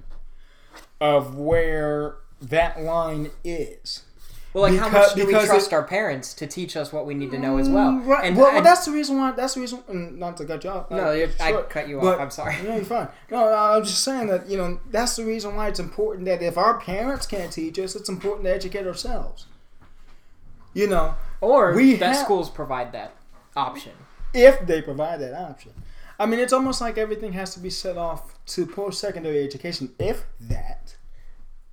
[0.99, 4.05] of where that line is.
[4.54, 7.16] Well, like how much do we trust it- our parents to teach us what we
[7.16, 7.91] need to know as well?
[7.91, 8.26] Mm, Right.
[8.26, 9.32] And well, I- that's the reason why.
[9.32, 9.80] That's the reason.
[9.89, 10.91] mm, Not to cut you off.
[10.91, 12.20] no, uh, you- I short, cut you but- off.
[12.22, 12.56] I'm sorry.
[12.64, 13.08] No, you're fine.
[13.32, 16.58] No, I'm just saying that you know that's the reason why it's important that if
[16.58, 19.47] our parents can't teach us, it's important to educate ourselves.
[20.74, 23.12] You know, Or We that have- schools provide that
[23.56, 23.91] option.
[24.34, 25.72] if they provide that option.
[26.20, 30.26] I mean, it's almost like everything has to be set off to post-secondary education, if
[30.39, 30.95] that.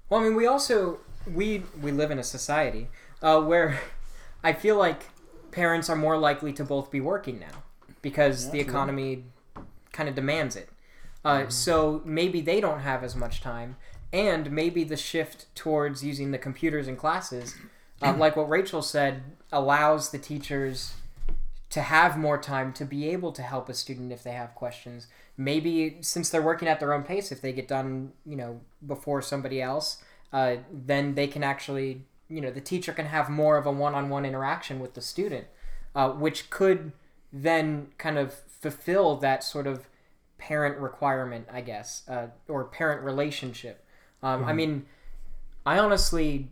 [0.08, 2.88] Well, I mean, we also we we live in a society
[3.22, 3.80] uh, where
[4.42, 5.08] I feel like
[5.50, 7.62] parents are more likely to both be working now
[8.02, 9.24] because Yeah, the economy
[9.92, 10.68] kind of demands it.
[11.24, 13.76] Uh, So maybe they don't have as much time,
[14.12, 17.54] and maybe the shift towards using the computers in classes,
[18.00, 20.94] uh, like what Rachel said, allows the teachers
[21.68, 25.06] to have more time to be able to help a student if they have questions.
[25.36, 29.22] Maybe since they're working at their own pace, if they get done, you know, before
[29.22, 29.98] somebody else,
[30.32, 34.24] uh, then they can actually, you know, the teacher can have more of a one-on-one
[34.24, 35.46] interaction with the student,
[35.94, 36.92] uh, which could
[37.32, 39.88] then kind of fulfill that sort of
[40.38, 43.84] parent requirement, I guess, uh, or parent relationship.
[44.22, 44.86] Um, I mean,
[45.64, 46.48] I honestly,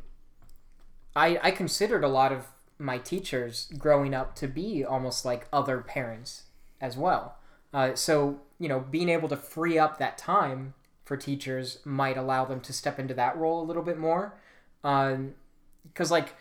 [1.15, 2.47] I I considered a lot of
[2.79, 6.45] my teachers growing up to be almost like other parents
[6.81, 7.37] as well.
[7.75, 10.75] Uh, so you know, being able to free up that time
[11.09, 14.39] for teachers might allow them to step into that role a little bit more.
[14.83, 16.35] Because like,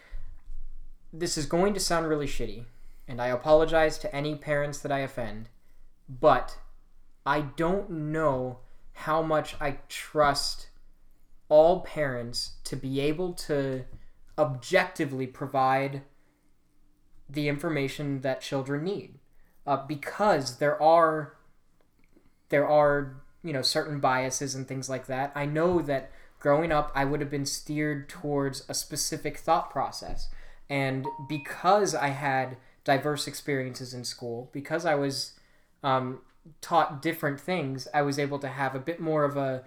[1.13, 2.65] this is going to sound really shitty,
[3.07, 5.47] and I apologize to any parents that I offend,
[6.09, 6.57] but
[7.25, 8.59] I don't know
[8.91, 10.67] how much I trust
[11.47, 13.85] all parents to be able to
[14.37, 16.01] objectively provide
[17.29, 19.19] the information that children need
[19.65, 21.37] uh, because there are
[22.49, 26.91] there are you know certain biases and things like that i know that growing up
[26.93, 30.29] i would have been steered towards a specific thought process.
[30.69, 35.33] And because i had diverse experiences in school because i was
[35.81, 36.19] um,
[36.59, 39.63] taught different things i was able to have a bit more of a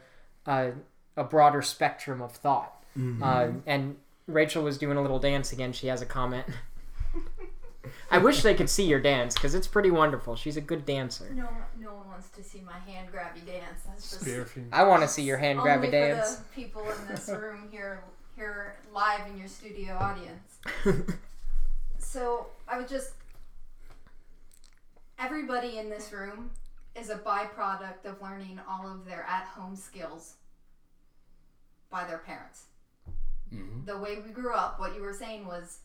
[0.47, 0.73] a,
[1.17, 2.85] a broader spectrum of thought.
[3.23, 5.73] Uh, and rachel was doing a little dance again.
[5.73, 6.47] She has a comment
[8.11, 10.37] I wish they could see your dance because it's pretty wonderful.
[10.37, 11.31] She's a good dancer.
[11.33, 13.83] No, no one wants to see my hand grabby dance.
[13.87, 14.47] That's just Spear.
[14.73, 16.37] I want to see your hand only grabby for dance.
[16.37, 18.05] the people in this room here,
[18.37, 20.59] here live in your studio audience.
[21.99, 23.13] So I was just.
[25.19, 26.51] Everybody in this room
[26.97, 30.35] is a byproduct of learning all of their at-home skills
[31.91, 32.65] by their parents.
[33.55, 33.85] Mhm.
[33.85, 35.81] The way we grew up, what you were saying was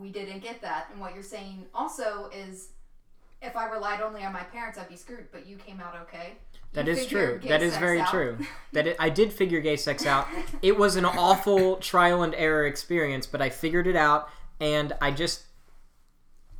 [0.00, 2.70] we didn't get that, and what you're saying also is
[3.40, 5.26] if I relied only on my parents, I'd be screwed.
[5.32, 6.34] But you came out okay.
[6.72, 7.40] That You is true.
[7.46, 8.10] That is very out.
[8.10, 8.38] true.
[8.72, 10.28] That it, I did figure gay sex out.
[10.60, 14.28] It was an awful trial and error experience, but I figured it out,
[14.60, 15.44] and I just,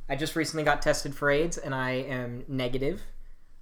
[0.09, 3.03] I just recently got tested for AIDS, and I am negative.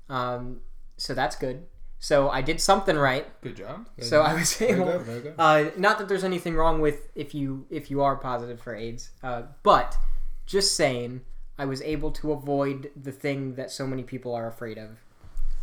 [0.09, 0.61] Um,
[0.95, 1.65] so that's good.
[1.99, 3.25] So I did something right.
[3.41, 3.87] Good job.
[3.99, 4.85] So I was Very able.
[4.85, 5.33] good, very good.
[5.37, 9.09] Uh, not that there's anything wrong with if you if you are positive for AIDS,
[9.23, 9.97] uh, but
[10.45, 11.21] just saying,
[11.57, 14.89] I was able to avoid the thing that so many people are afraid of.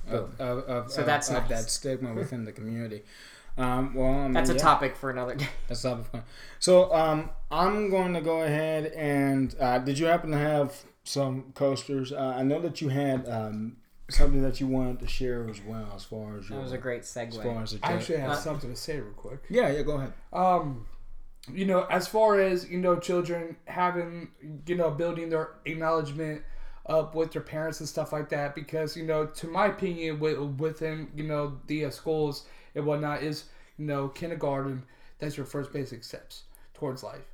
[0.08, 1.48] Of, of, of, So that's nice.
[1.48, 3.02] that stigma within the community.
[3.56, 4.58] Um, well, I mean, That's a yeah.
[4.58, 5.46] topic for another day.
[5.68, 6.24] That's topic for.
[6.58, 10.74] So um, I'm going to go ahead and uh, did you happen to have
[11.04, 12.12] some coasters?
[12.12, 13.76] Uh, I know that you had um,
[14.14, 16.78] something that you wanted to share as well, as far as your, That was a
[16.78, 17.28] great segue.
[17.28, 19.40] as far as the I actually have Uh, something to say real quick.
[19.50, 19.82] yeah, yeah.
[19.82, 20.12] Go ahead.
[20.32, 20.86] Um,
[21.52, 24.28] you know, as far as you know, children having
[24.66, 26.42] you know building their acknowledgement
[26.86, 30.38] up with their parents and stuff like that, because you know, to my opinion, with
[30.58, 33.44] within you know the uh, schools and whatnot is
[33.78, 34.84] you know kindergarten.
[35.18, 36.42] That's your first basic steps
[36.74, 37.30] towards life.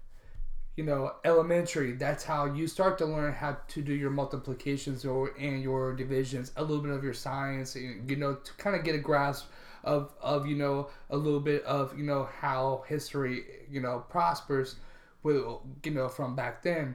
[0.81, 1.93] You know, elementary.
[1.93, 6.53] That's how you start to learn how to do your multiplications or and your divisions,
[6.57, 9.51] a little bit of your science, you know, to kind of get a grasp
[9.85, 14.77] of of you know a little bit of you know how history you know prospers
[15.23, 15.45] with
[15.85, 16.95] you know from back then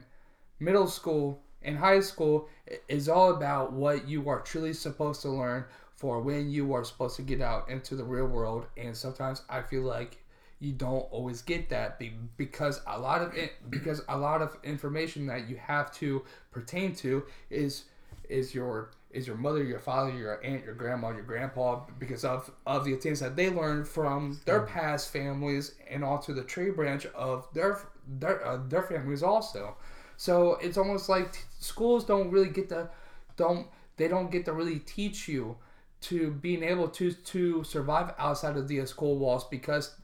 [0.60, 2.50] middle school and high school
[2.88, 5.64] is all about what you are truly supposed to learn
[5.94, 9.62] for when you are supposed to get out into the real world and sometimes i
[9.62, 10.18] feel like
[10.60, 12.02] you don't always get that
[12.38, 16.96] because a lot of it because a lot of information that you have to pertain
[16.96, 17.86] to is
[18.30, 22.52] is your is your mother, your father, your aunt, your grandma, your grandpa, because of
[22.66, 27.06] of the things that they learned from their past families and onto the tree branch
[27.08, 29.76] of their their uh, their families also.
[30.18, 32.90] So it's almost like t- schools don't really get to
[33.38, 35.58] don't they don't get to really teach you
[36.02, 39.96] to being able to to survive outside of the school walls because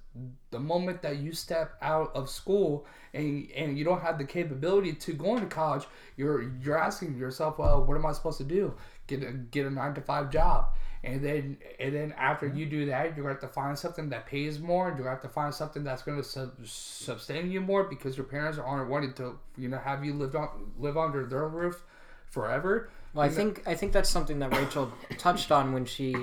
[0.51, 4.93] the moment that you step out of school and and you don't have the capability
[4.93, 5.86] to go into college,
[6.18, 8.74] you're you're asking yourself, well, what am I supposed to do?
[9.07, 12.86] Get a get a nine to five job, and then and then after you do
[12.88, 15.30] that, you're gonna have to find something that pays more, and you're gonna have to
[15.30, 19.70] find something that's gonna sub- sustain you more because your parents aren't wanting to, you
[19.70, 21.84] know, have you live on live under their roof
[22.32, 22.89] forever.
[23.14, 26.16] Well, I think I think that's something that Rachel touched on when she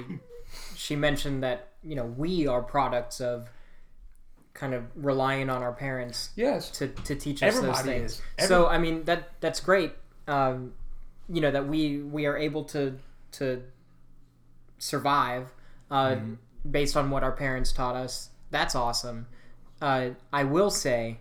[0.75, 3.51] she mentioned that you know we are products of
[4.59, 6.71] kind of relying on our parents Yes.
[6.73, 8.13] to, to teach us those things.
[8.15, 8.23] is.
[8.39, 9.93] Every- so I mean that that's great.
[10.27, 10.75] Um,
[11.29, 12.99] you know that we we are able to
[13.33, 13.63] to
[14.79, 15.53] survive
[15.91, 16.17] uh,
[16.69, 18.31] based on what our parents taught us.
[18.51, 19.27] That's awesome.
[19.81, 21.19] Uh, I will say,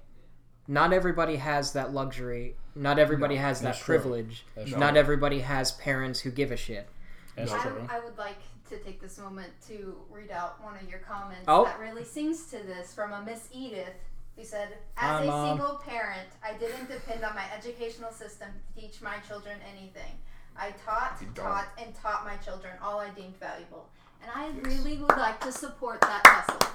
[0.67, 2.55] not everybody has that luxury.
[2.75, 4.45] Not everybody has that privilege.
[4.55, 6.87] That's Not everybody has parents who give a shit.
[7.35, 7.87] That's I, true.
[7.89, 8.37] I would like
[8.69, 11.65] to take this moment to read out one of your comments Oh.
[11.65, 13.93] that really sings to this from a Miss Edith
[14.35, 15.47] who said, Hi, As a Mom.
[15.57, 20.11] single parent, I didn't depend on my educational system to teach my children anything.
[20.55, 23.87] I taught, taught, and taught my children all I deemed valuable.
[24.21, 26.73] And I really would like to support that hustle.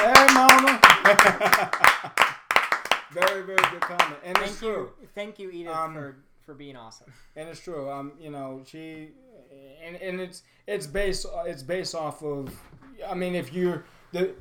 [0.00, 0.80] Hey, mama.
[3.12, 4.90] very, very good comment, and it's true.
[5.00, 6.16] you, thank you, Edith, Um, for
[6.46, 7.12] for being awesome.
[7.36, 7.90] and it's true.
[7.90, 9.10] Um, you know, she,
[9.84, 12.54] and, and it's it's based it's based off of.
[13.06, 14.34] I mean, if you're the,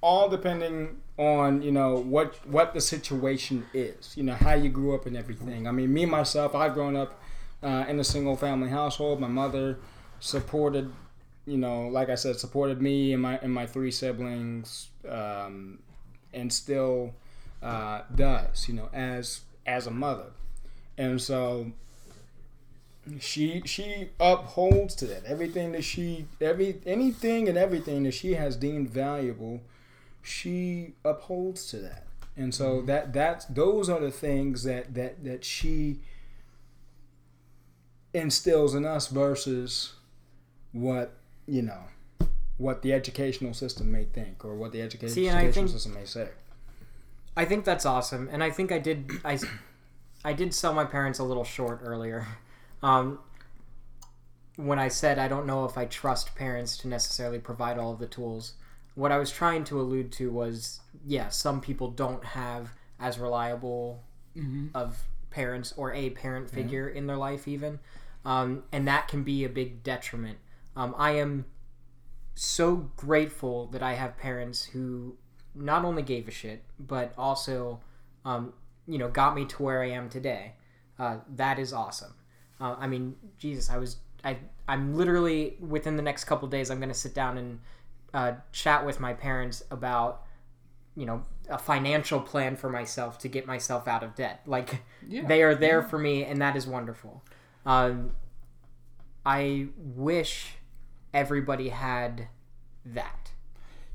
[0.00, 4.16] all depending on you know what what the situation is.
[4.16, 5.66] You know how you grew up and everything.
[5.66, 7.20] I mean, me myself, I've grown up
[7.62, 9.20] uh, in a single family household.
[9.20, 9.78] My mother
[10.20, 10.90] supported,
[11.46, 15.80] you know, like I said, supported me and my and my three siblings, um,
[16.32, 17.14] and still
[17.62, 18.68] uh, does.
[18.68, 20.30] You know, as as a mother
[20.98, 21.70] and so
[23.20, 25.24] she she upholds to that.
[25.24, 29.60] Everything that she every anything and everything that she has deemed valuable
[30.22, 32.04] she upholds to that.
[32.36, 32.86] And so mm-hmm.
[32.86, 36.00] that that's those are the things that that that she
[38.14, 39.94] instills in us versus
[40.72, 41.14] what
[41.46, 41.84] you know
[42.58, 46.04] what the educational system may think or what the education, See, educational think- system may
[46.04, 46.28] say.
[47.36, 49.38] I think that's awesome, and I think I did I,
[50.24, 52.26] I did sell my parents a little short earlier,
[52.82, 53.18] um,
[54.56, 57.98] when I said I don't know if I trust parents to necessarily provide all of
[57.98, 58.54] the tools.
[58.94, 64.02] What I was trying to allude to was, yeah, some people don't have as reliable
[64.74, 67.78] of parents or a parent figure in their life, even,
[68.24, 70.38] um, and that can be a big detriment.
[70.76, 71.44] Um, I am
[72.34, 75.16] so grateful that I have parents who
[75.54, 77.80] not only gave a shit, but also,
[78.24, 78.52] um,
[78.86, 80.52] you know, got me to where I am today.
[80.98, 82.14] Uh, that is awesome.
[82.60, 86.78] Uh, I mean, Jesus, I was, I, I'm literally within the next couple days, I'm
[86.78, 87.60] going to sit down and
[88.14, 90.24] uh, chat with my parents about,
[90.96, 94.42] you know, a financial plan for myself to get myself out of debt.
[94.46, 95.26] Like, Yeah.
[95.26, 97.22] they are there for me, and that is wonderful.
[97.64, 98.12] Um,
[99.24, 100.54] I wish
[101.14, 102.28] everybody had
[102.84, 103.32] that.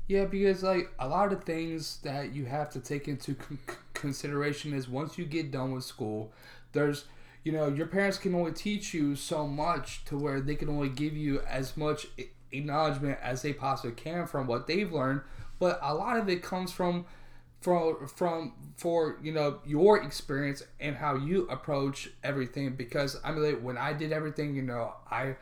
[0.06, 3.58] Yeah, because like a lot of things that you have to take into con-
[3.94, 6.32] consideration is once you get done with school,
[6.72, 7.06] there's
[7.44, 10.88] you know your parents can only teach you so much to where they can only
[10.88, 12.06] give you as much
[12.50, 15.20] acknowledgement as they possibly can from what they've learned,
[15.58, 17.04] but a lot of it comes from
[17.60, 22.74] from from for you know your experience and how you approach everything.
[22.76, 25.36] Because I mean when I did everything you know I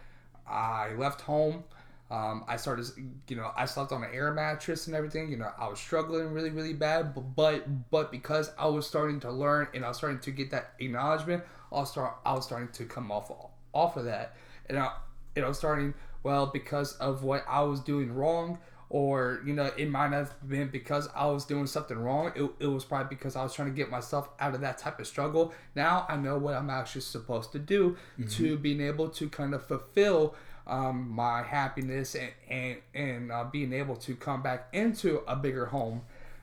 [0.46, 1.64] I left home.
[2.10, 2.84] Um, I started
[3.28, 5.30] you know I slept on an air mattress and everything.
[5.30, 7.14] You know I was struggling really really bad.
[7.14, 10.50] But but, but because I was starting to learn and I was starting to get
[10.50, 11.42] that acknowledgement
[11.72, 13.30] I was start I was starting to come off
[13.72, 14.36] off of that.
[14.68, 14.92] And I
[15.36, 18.58] you know starting well because of what I was doing wrong
[18.92, 22.30] or you know it might have been because i was doing something wrong.
[22.36, 25.00] It, it was probably because i was trying to get myself out of that type
[25.00, 25.52] of struggle.
[25.74, 27.96] Now i know what i'm actually supposed to do
[28.30, 30.34] to being able to kind of fulfill
[30.66, 35.66] um, my happiness and and, and uh, being able to come back into a bigger
[35.66, 36.02] home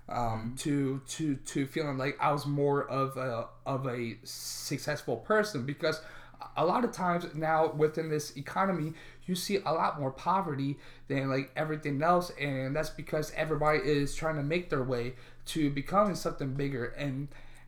[0.09, 5.65] um, to to to feeling like I was more of a of a successful person
[5.65, 6.01] because
[6.57, 8.93] a lot of times now within this economy
[9.25, 14.15] you see a lot more poverty than like everything else and that's because everybody is
[14.15, 15.13] trying to make their way
[15.45, 17.27] to becoming something bigger and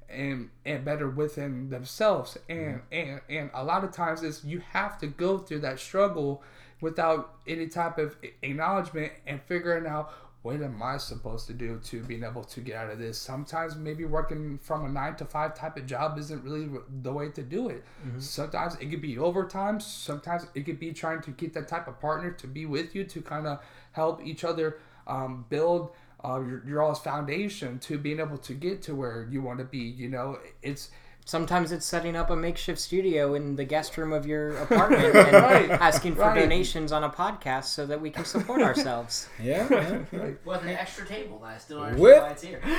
[0.09, 2.37] and and better within themselves.
[2.49, 6.43] And and and a lot of times is you have to go through that struggle
[6.81, 10.11] without any type of acknowledgement and figuring out
[10.43, 13.17] what am I supposed to do to being able to get out of this?
[13.17, 16.67] Sometimes maybe working from a nine to five type of job isn't really
[17.03, 17.83] the way to do it.
[18.21, 19.79] Sometimes it could be overtime.
[19.79, 23.03] Sometimes it could be trying to get that type of partner to be with you
[23.03, 23.59] to kind of
[23.91, 25.91] help each other um, build
[26.23, 29.65] uh, your, your all's foundation to being able to get to where you want to
[29.65, 29.79] be.
[29.79, 30.89] You know, it's
[31.23, 35.33] Sometimes it's setting up a makeshift studio in the guest room of your apartment and
[35.33, 36.39] Right, asking for right.
[36.41, 39.29] donations on a podcast so that we can support ourselves.
[39.41, 39.67] Yeah.
[39.71, 40.29] yeah, yeah.
[40.43, 42.21] With an extra table that I still don't Whip.
[42.23, 42.71] understand why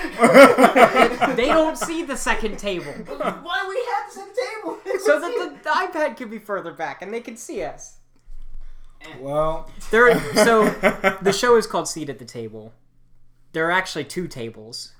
[1.12, 1.34] it's here.
[1.36, 2.92] they don't see the second table.
[2.92, 5.00] why we have the second table?
[5.04, 7.98] So that the, the iPad could be further back and they can see us.
[9.02, 9.06] Eh.
[9.20, 10.68] Well, There so
[11.22, 12.72] the show is called Seat at the Table.
[13.52, 14.92] There are actually two tables.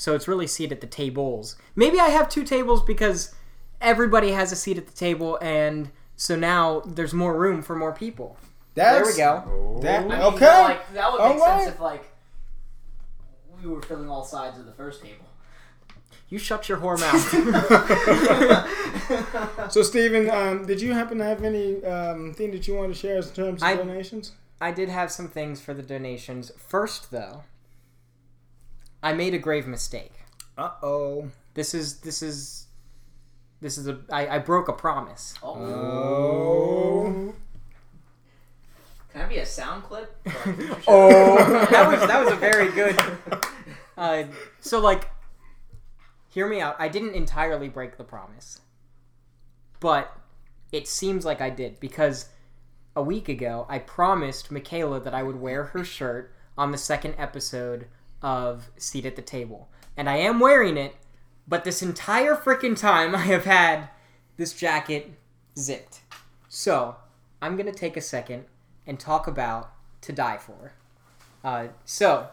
[0.00, 1.56] So it's really seat at the tables.
[1.76, 3.34] Maybe I have two tables because
[3.82, 7.92] everybody has a seat at the table and so now there's more room for more
[7.92, 8.38] people.
[8.72, 9.78] There we go.
[9.82, 10.38] That, I mean, okay.
[10.38, 11.64] that, like, that would make Alright.
[11.64, 12.10] sense if like
[13.62, 15.26] we were filling all sides of the first table.
[16.30, 17.20] You shut your whore mouth.
[19.70, 22.98] So, Stephen, um, did you happen to have any um, thing that you want to
[22.98, 24.32] share in terms of I- donations?
[24.62, 26.52] I did have some things for the donations.
[26.56, 27.44] First though,
[29.02, 30.12] I made a grave mistake.
[30.58, 31.30] Uh oh.
[31.54, 32.66] This is this is
[33.60, 35.34] this is a I, I broke a promise.
[35.42, 37.34] Oh, Oh.
[39.12, 40.16] can I be a sound clip?
[40.28, 40.82] for our future show?
[40.88, 41.66] Oh.
[41.70, 42.98] that was that was a very good.
[43.98, 44.24] Uh,
[44.60, 45.10] so like,
[46.28, 46.74] hear me out.
[46.78, 48.62] I didn't entirely break the promise,
[49.78, 50.16] but
[50.72, 52.30] it seems like I did because
[52.96, 57.14] a week ago I promised Michaela that I would wear her shirt on the second
[57.18, 57.88] episode
[58.22, 60.96] of Seat at the Table, and I am wearing it.
[61.48, 63.88] But this entire freaking time I have had
[64.36, 65.12] this jacket
[65.58, 66.00] zipped.
[66.48, 66.96] So
[67.42, 68.44] I'm gonna take a second
[68.86, 70.72] and talk about To Die For.
[71.42, 72.28] Uh, so,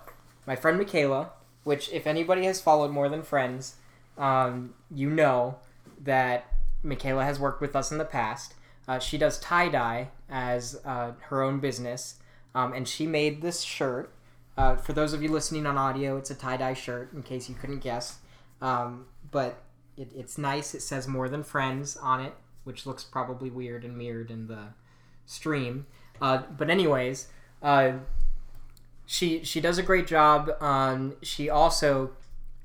[0.46, 1.32] my friend Michaela,
[1.64, 3.76] which if anybody has followed more than friends,
[4.18, 5.58] um, you know
[6.02, 6.46] that
[6.84, 8.54] Michaela has worked with us in the past.
[8.88, 12.16] Uh, she does tie dye as uh, her own business,
[12.56, 14.12] um, and she made this shirt.
[14.58, 17.48] Uh, for those of you listening on audio, it's a tie dye shirt, in case
[17.48, 18.20] you couldn't guess.
[18.62, 19.62] Um, but
[19.96, 20.74] it, it's nice.
[20.74, 22.34] It says more than friends on it,
[22.64, 24.70] which looks probably weird and mirrored in the
[25.26, 25.86] stream.
[26.20, 27.28] Uh, but anyways,
[27.62, 27.94] uh,
[29.06, 30.52] she she does a great job.
[30.62, 32.12] Um, she also,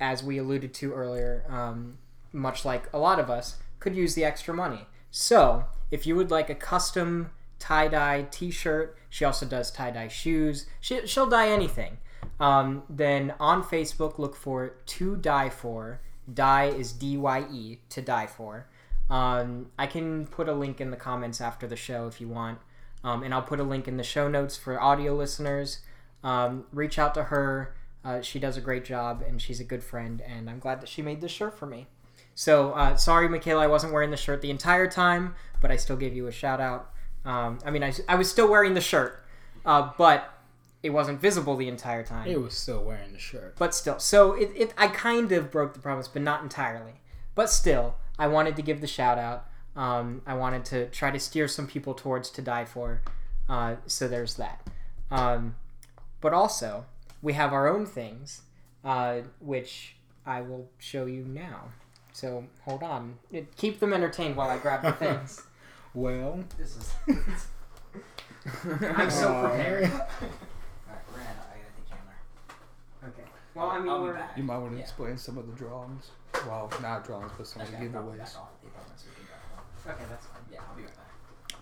[0.01, 1.99] as we alluded to earlier, um,
[2.33, 4.87] much like a lot of us, could use the extra money.
[5.11, 10.09] So if you would like a custom tie dye T-shirt, she also does tie dye
[10.09, 10.65] shoes.
[10.81, 11.99] She, she'll dye anything.
[12.41, 16.01] Um, then on Facebook, look for to die for.
[16.33, 18.69] Die is D Y E to die for.
[19.11, 22.61] Um, I can put a link in the comments after the show if you want.
[23.05, 25.81] Um, and I'll put a link in the show notes for audio listeners.
[26.25, 27.75] Um, reach out to her.
[28.03, 30.23] Uh, she does a great job and she's a good friend.
[30.27, 31.87] And I'm glad that she made this shirt for me.
[32.35, 35.97] So uh, sorry, Michaela, I wasn't wearing the shirt the entire time, but I still
[35.97, 36.92] gave you a shout out.
[37.25, 39.23] Um, I mean, I, I was still wearing the shirt,
[39.65, 40.29] uh, but
[40.83, 42.27] it wasn't visible the entire time.
[42.29, 43.55] He was still wearing the shirt.
[43.59, 46.95] But still, so it, it I kind of broke the promise, but not entirely.
[47.35, 49.47] But still, I wanted to give the shout out.
[49.77, 53.01] Um, I wanted to try to steer some people towards to die for.
[53.49, 54.67] Uh, so there's that.
[55.11, 55.55] Um,
[56.21, 56.85] but also,
[57.23, 58.43] we have our own things,
[58.85, 59.95] uh, which
[60.27, 61.69] I will show you now.
[62.13, 65.43] So hold on, It- keep them entertained while I grab the things.
[65.95, 66.93] Well, This is.
[68.97, 69.85] I'm so prepared.
[69.85, 70.01] Alright,
[71.11, 71.29] we're gonna.
[71.29, 73.09] I gotta take camera.
[73.09, 73.23] Okay.
[73.55, 74.37] Well, I mean, I'll be we're, back.
[74.37, 74.83] You might want to Yeah.
[74.85, 76.11] explain some of the drawings.
[76.47, 78.37] Well, not drawings, but some of the Okay, I'll probably giveaways.
[78.39, 79.27] off the apartment so we can
[79.85, 79.93] go.
[79.93, 80.05] okay.
[80.11, 80.41] That's fine.
[80.51, 81.07] Yeah, I'll be right back.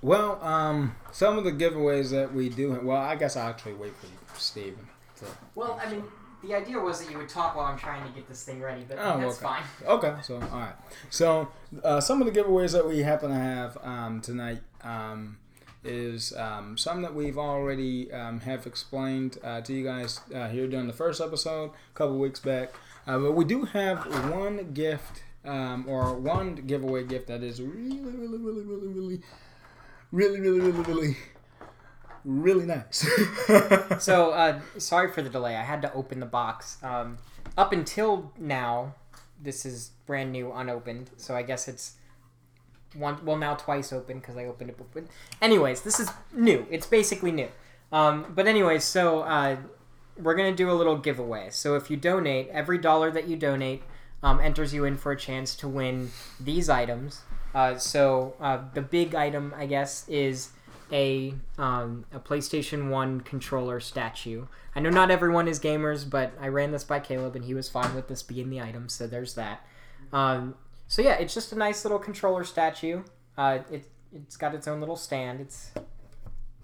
[0.03, 2.79] well, um, some of the giveaways that we do.
[2.83, 4.07] Well, I guess I'll actually wait for
[4.39, 4.87] Stephen.
[5.19, 5.25] To,
[5.57, 6.05] Well, I mean,
[6.43, 8.85] the idea was that you would talk while I'm trying to get this thing ready,
[8.89, 9.47] but Oh, that's okay.
[9.47, 9.63] fine.
[9.87, 10.75] Okay, so all right.
[11.11, 11.49] So
[11.85, 15.39] uh, some of the giveaways that we happen to have um, tonight um,
[15.85, 20.67] is um, some that we've already um, have explained uh, to you guys uh, here
[20.67, 22.73] during the first episode a couple weeks back.
[23.07, 27.99] Uh, but we do have one gift um, or one giveaway gift that is really,
[28.01, 29.21] really, really, really, really, really,
[30.13, 31.17] really, really, really, really
[32.25, 33.09] nice.
[33.99, 35.57] So, uh, sorry for the delay.
[35.57, 36.79] I had to open the box.
[36.83, 37.19] Um,
[37.57, 38.95] up until now,
[39.43, 41.11] this is brand new, unopened.
[41.17, 41.95] So I guess it's
[42.95, 43.25] one.
[43.25, 44.79] Well, now twice open because I opened it.
[44.93, 45.05] But
[45.41, 46.67] anyways, this is new.
[46.71, 47.49] It's basically new.
[47.93, 49.57] Um, but anyways, so uh,
[50.19, 51.49] we're gonna do a little giveaway.
[51.51, 53.83] So if you donate, every dollar that you donate
[54.23, 57.23] um, enters you in for a chance to win these items.
[57.55, 60.51] Uh, so uh, the big item, I guess, is
[60.93, 64.47] a um, a PlayStation One controller statue.
[64.75, 67.69] I know not everyone is gamers, but I ran this by Caleb and he was
[67.69, 68.89] fine with this being the item.
[68.89, 69.65] So there's that.
[70.13, 70.55] Um,
[70.89, 73.03] so yeah, it's just a nice little controller statue.
[73.37, 75.41] Uh, it it's got its own little stand.
[75.41, 75.71] It's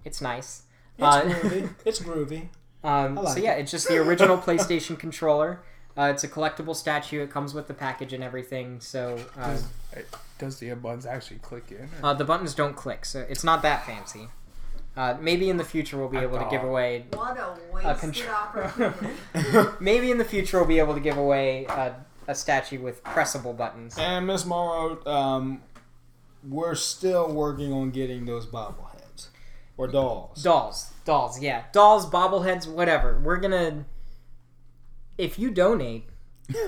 [0.05, 0.63] it's nice.
[0.99, 1.75] it's Uh, groovy.
[1.85, 2.49] It's groovy.
[2.85, 3.61] Um, like so yeah, it.
[3.63, 5.63] it's just the original PlayStation controller.
[5.97, 7.23] Uh, it's a collectible statue.
[7.23, 8.81] It comes with the package and everything.
[8.81, 9.69] So uh, Does,
[10.39, 11.89] does the buttons actually click in?
[12.03, 14.29] or- uh, the buttons don't click, so it's not that fancy.
[14.97, 17.05] Uh, maybe in the future we'll be I able to give away.
[17.13, 19.09] What a wasted control- opportunity.
[19.81, 21.91] Maybe in the future we'll be able to give away uh,
[22.27, 23.99] a statue with pressable buttons.
[23.99, 25.61] And Miss Morrow, um,
[26.49, 29.29] we're still working on getting those bobbleheads
[29.77, 30.43] or dolls.
[30.43, 33.21] Dolls, dolls, yeah, dolls, bobbleheads, whatever.
[33.23, 33.85] We're gonna.
[35.19, 36.05] If you donate,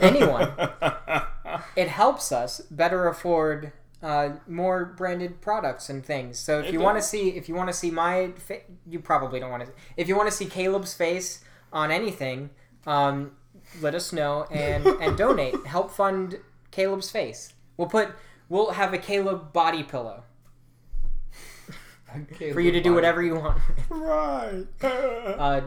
[0.01, 0.53] anyone,
[1.77, 3.73] it helps us better afford
[4.03, 6.39] uh, more branded products and things.
[6.39, 9.01] So if It you want to see, if you want to see my, fa- you
[9.01, 9.73] probably don't want to.
[9.97, 12.51] If you want to see Caleb's face on anything,
[12.87, 13.33] um,
[13.81, 15.67] let us know and and donate.
[15.67, 16.39] Help fund
[16.71, 17.53] Caleb's face.
[17.77, 18.11] We'll put.
[18.49, 20.23] We'll have a Caleb body pillow
[22.53, 23.61] for you to do whatever you want.
[23.91, 24.65] right.
[24.83, 25.61] Uh,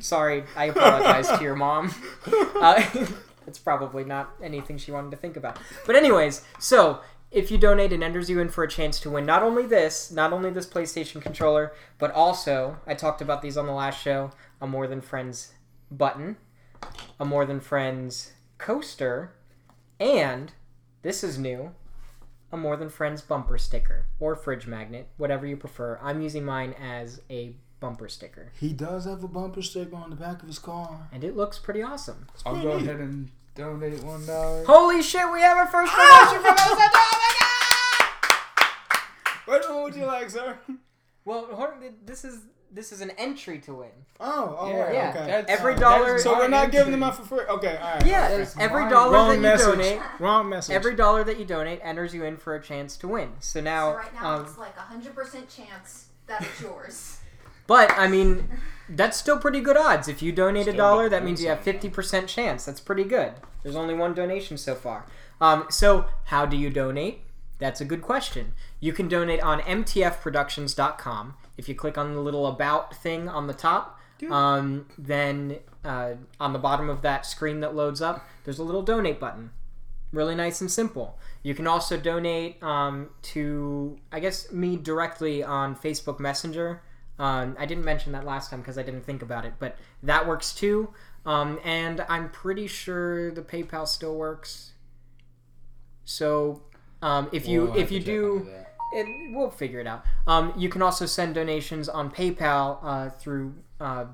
[0.00, 1.94] sorry, I apologize to your mom.
[2.26, 2.82] Uh,
[3.46, 5.58] it's probably not anything she wanted to think about.
[5.86, 9.24] But anyways, so if you donate, it enters you in for a chance to win
[9.24, 13.66] not only this, not only this PlayStation controller, but also I talked about these on
[13.66, 14.30] the last show.
[14.60, 15.54] A More Than Friends
[15.90, 16.36] button,
[17.18, 19.32] a More Than Friends coaster,
[19.98, 20.52] and
[21.02, 21.72] this is new.
[22.52, 25.98] A More Than Friends bumper sticker or fridge magnet, whatever you prefer.
[26.02, 30.16] I'm using mine as a bumper sticker, he does have a bumper sticker on the
[30.16, 31.08] back of his car.
[31.12, 32.26] and it looks pretty awesome.
[32.46, 34.64] I'll go ahead and donate one dollar.
[34.64, 36.78] Holy shit, we have our first donation from episode.
[36.94, 37.18] Oh
[39.48, 40.56] my Which one would you like, sir?
[41.24, 41.48] Well,
[42.06, 42.38] this is
[42.70, 43.90] this is an entry to win.
[44.18, 45.10] Oh, oh, Yeah, right, yeah.
[45.10, 45.26] okay.
[45.26, 47.40] That's- Every dollar- that's So we're my not giving them out for free.
[47.46, 48.06] Okay, all right.
[48.06, 49.66] Yeah, That's every dollar Wrong that you message.
[49.66, 50.74] donate, Wrong message.
[50.74, 53.32] every dollar that you donate enters you in for a chance to win.
[53.40, 57.18] So now, so right now um, it's like a hundred percent chance that it's yours.
[57.66, 58.48] but I mean,
[58.88, 60.08] that's still pretty good odds.
[60.08, 62.64] If you donate a dollar, that means you have fifty percent chance.
[62.64, 63.34] That's pretty good.
[63.62, 65.06] There's only one donation so far.
[65.40, 67.22] Um, so how do you donate?
[67.58, 68.54] That's a good question.
[68.80, 71.34] You can donate on mtfproductions.com.
[71.56, 74.00] If you click on the little about thing on the top,
[74.30, 78.82] um, then uh, on the bottom of that screen that loads up, there's a little
[78.82, 79.50] donate button.
[80.12, 81.18] Really nice and simple.
[81.42, 86.82] You can also donate um, to, I guess, me directly on Facebook Messenger.
[87.18, 90.26] Um, I didn't mention that last time because I didn't think about it, but that
[90.26, 90.92] works too.
[91.24, 94.72] Um, and I'm pretty sure the PayPal still works.
[96.04, 96.62] So
[97.02, 98.48] um, if you We'll if you do
[98.92, 100.04] it, we'll figure it out.
[100.26, 104.04] Um, you can also send donations on PayPal uh, through uh,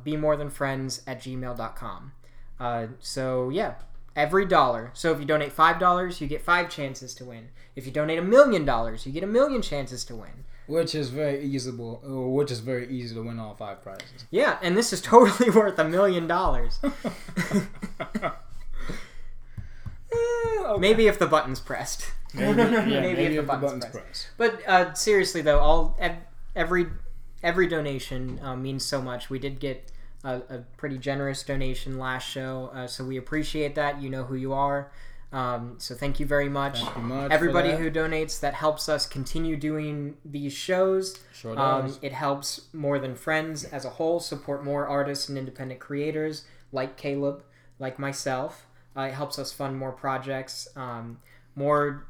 [0.50, 2.12] friends at gmail.com.
[2.58, 3.74] Uh, so, yeah,
[4.16, 4.90] every dollar.
[4.94, 7.48] So, if you donate $5, you get five chances to win.
[7.76, 10.44] If you donate a million dollars, you get a million chances to win.
[10.68, 14.26] Which is very easable, or which is very easy to win all five prizes.
[14.30, 16.78] Yeah, and this is totally worth a million dollars.
[20.68, 20.80] Okay.
[20.80, 22.10] Maybe if the button's pressed.
[22.34, 24.02] maybe, yeah, maybe maybe, if the if the button's button's pressed.
[24.04, 24.28] pressed.
[24.36, 25.98] But uh, seriously, though, all
[26.54, 26.86] every
[27.42, 29.30] every donation uh, means so much.
[29.30, 29.90] We did get
[30.24, 34.02] a, a pretty generous donation last show, uh, so we appreciate that.
[34.02, 34.90] You know who you are.
[35.30, 36.80] Um, so thank you very much.
[36.80, 37.30] You much.
[37.30, 41.18] Everybody who donates, that helps us continue doing these shows.
[41.32, 45.80] sure Um, it helps More Than Friends as a whole support more artists and independent
[45.80, 47.42] creators like Caleb,
[47.78, 48.66] like myself.
[48.96, 51.18] Uh, it helps us fund more projects, um,
[51.54, 52.06] more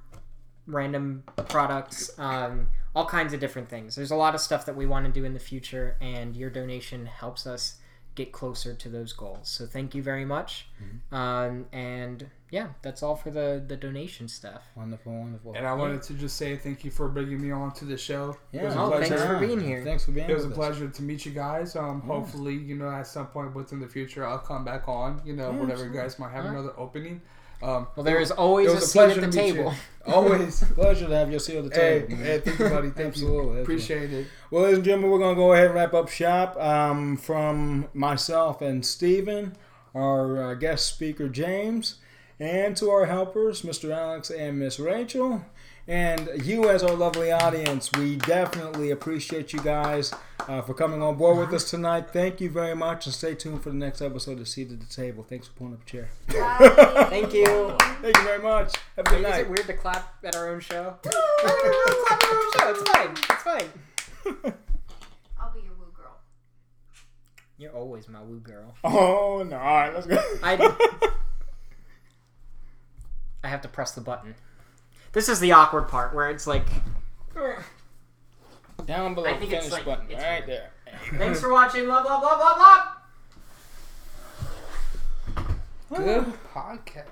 [0.66, 3.96] random products, um, all kinds of different things.
[3.96, 6.50] There's a lot of stuff that we want to do in the future, and your
[6.50, 7.78] donation helps us
[8.22, 9.48] get closer to those goals.
[9.56, 10.50] So thank you very much.
[10.82, 11.14] Mm-hmm.
[11.22, 12.18] Um, and
[12.50, 14.62] yeah, that's all for the, the donation stuff.
[14.74, 15.54] wonderful, wonderful.
[15.54, 18.36] And I wanted to just say thank you for bringing me on to the show.
[18.52, 19.06] it was a Oh, pleasure.
[19.16, 19.84] thanks for being here.
[19.84, 20.62] Thanks for being It was a with us.
[20.64, 21.76] pleasure to meet you guys.
[21.76, 25.22] Um, hopefully, you know, at some point within the future, I'll come back on.
[25.24, 26.58] You know, Yeah, whenever you guys might have Alright.
[26.58, 27.20] another opening.
[27.62, 29.52] Um, Well, there is always a a seat at the to meet you.
[29.54, 29.74] table.
[30.06, 30.62] always.
[30.74, 32.08] Pleasure to have your seat at the table.
[32.16, 32.24] man.
[32.24, 32.90] hey, thank you, buddy.
[32.90, 33.56] Thank Absolutely.
[33.56, 33.62] you.
[33.62, 34.26] Appreciate it.
[34.50, 36.56] Well, ladies and gentlemen, we're going to go ahead and wrap up shop.
[36.56, 39.56] Um, from myself and Stephen,
[39.94, 41.96] our uh, guest speaker, James,
[42.38, 43.90] and to our helpers, Mr.
[43.90, 45.44] Alex and Miss Rachel,
[45.88, 50.12] and you as our lovely audience, we definitely appreciate you guys
[50.46, 52.10] uh, for coming on board with us tonight.
[52.12, 54.86] Thank you very much, and stay tuned for the next episode of Seat at the
[54.86, 55.24] Table.
[55.24, 56.10] Thanks for pulling up a chair.
[57.08, 57.74] Thank you.
[58.02, 58.76] Thank you very much.
[58.96, 59.40] Have a good Is night.
[59.40, 60.94] it weird to clap at our own show?
[61.04, 62.70] I don't really clap at our own show.
[62.70, 63.10] It's fine.
[63.10, 64.52] It's fine.
[65.40, 66.18] I'll be your woo girl.
[67.56, 68.74] You're always my woo girl.
[68.84, 69.56] Oh, no.
[69.56, 70.22] All right, let's go.
[70.42, 71.10] I-
[73.44, 74.34] I have to press the button.
[75.12, 76.66] This is the awkward part where it's like,
[78.86, 80.06] Down below, I think it's finish like- button.
[80.10, 80.62] it's right weird.
[81.12, 81.18] there.
[81.18, 82.84] thanks for watching, blah, blah, blah, blah, blah.
[85.98, 87.04] Good podcast.